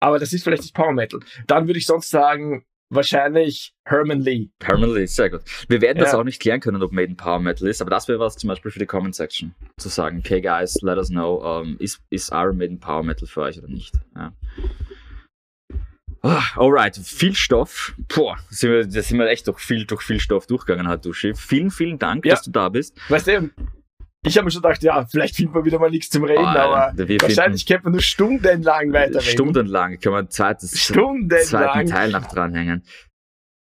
[0.00, 1.20] Aber das ist vielleicht nicht Power Metal.
[1.46, 4.50] Dann würde ich sonst sagen, wahrscheinlich Herman Lee.
[4.62, 5.42] Herman Lee, sehr gut.
[5.68, 6.18] Wir werden das Ja.
[6.18, 8.70] auch nicht klären können, ob Maiden Power Metal ist, aber das wäre was zum Beispiel
[8.70, 9.54] für die Comment Section.
[9.78, 13.42] Zu sagen, okay guys, let us know, ähm, ist, ist Iron Maiden Power Metal für
[13.42, 13.94] euch oder nicht?
[14.14, 14.32] Ja.
[16.22, 17.94] Ah, alright, viel Stoff.
[18.14, 21.04] Boah, da sind wir, da sind wir echt durch viel, durch viel Stoff durchgegangen, hat
[21.04, 21.34] Duschi.
[21.34, 22.34] Vielen, vielen Dank, Ja.
[22.34, 22.96] dass du da bist.
[23.08, 23.50] Weißt du,
[24.24, 26.90] ich habe mir schon gedacht, ja, vielleicht findet man wieder mal nichts zum Reden, Ah,
[26.92, 29.20] aber wir wahrscheinlich könnte man nur stundenlang weiterreden.
[29.32, 31.86] Stundenlang können wir ein zweites, zweiten Stundenlang.
[31.86, 32.84] Teil noch dranhängen.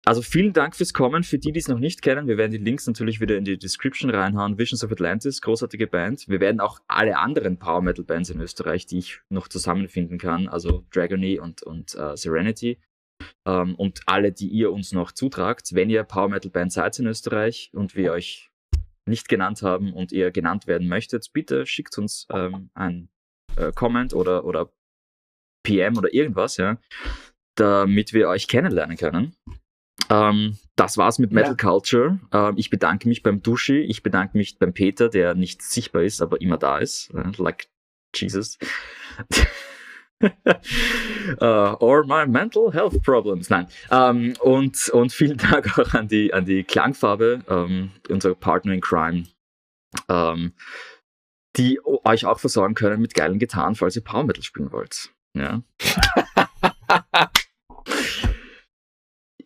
[0.06, 1.22] Also vielen Dank fürs Kommen.
[1.22, 3.58] Für die, die es noch nicht kennen, wir werden die Links natürlich wieder in die
[3.58, 4.58] Description reinhauen.
[4.58, 6.26] Visions of Atlantis, großartige Band.
[6.26, 10.48] Wir werden auch alle anderen Power Metal Bands in Österreich, die ich noch zusammenfinden kann,
[10.48, 12.80] also Dragony und, und äh, Serenity.
[13.46, 17.06] Ähm, und alle, die ihr uns noch zutragt, wenn ihr Power Metal Band seid in
[17.06, 18.50] Österreich und wir euch
[19.06, 23.10] nicht genannt haben und ihr genannt werden möchtet, bitte schickt uns ähm, ein
[23.56, 24.72] äh, Comment oder, oder
[25.62, 26.78] PM oder irgendwas, ja,
[27.56, 29.36] damit wir euch kennenlernen können.
[30.08, 31.56] Ähm, das war's mit Metal Ja.
[31.56, 32.18] Culture.
[32.32, 36.22] Ähm, ich bedanke mich beim Duschi, ich bedanke mich beim Peter, der nicht sichtbar ist,
[36.22, 37.12] aber immer da ist.
[37.36, 37.68] Like
[38.14, 38.58] Jesus.
[40.22, 40.26] uh,
[41.80, 43.50] or my mental health problems.
[43.50, 43.68] Nein.
[43.90, 48.80] Ähm, und, und vielen Dank auch an die, an die Klangfarbe, ähm, unser Partner in
[48.80, 49.24] Crime,
[50.08, 50.52] ähm,
[51.56, 55.10] die euch auch versorgen können mit geilen Gitarren, falls ihr Power Metal spielen wollt.
[55.34, 55.62] Ja.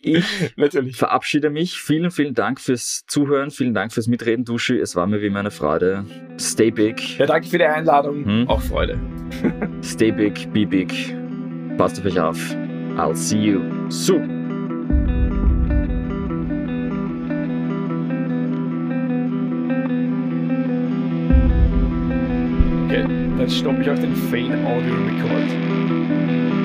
[0.05, 0.97] Ich Natürlich.
[0.97, 1.79] verabschiede mich.
[1.81, 3.51] Vielen, vielen Dank fürs Zuhören.
[3.51, 4.79] Vielen Dank fürs Mitreden, Duschi.
[4.79, 6.05] Es war mir wie meine Freude.
[6.39, 7.19] Stay big.
[7.19, 8.25] Ja, danke für die Einladung.
[8.25, 8.49] Hm.
[8.49, 8.99] Auch Freude.
[9.83, 10.93] Stay big, be big.
[11.79, 12.39] Passt auf euch auf.
[12.97, 14.45] I'll see you soon.
[22.87, 23.05] Okay,
[23.39, 26.64] dann stoppe ich auch den Fane Audio Record.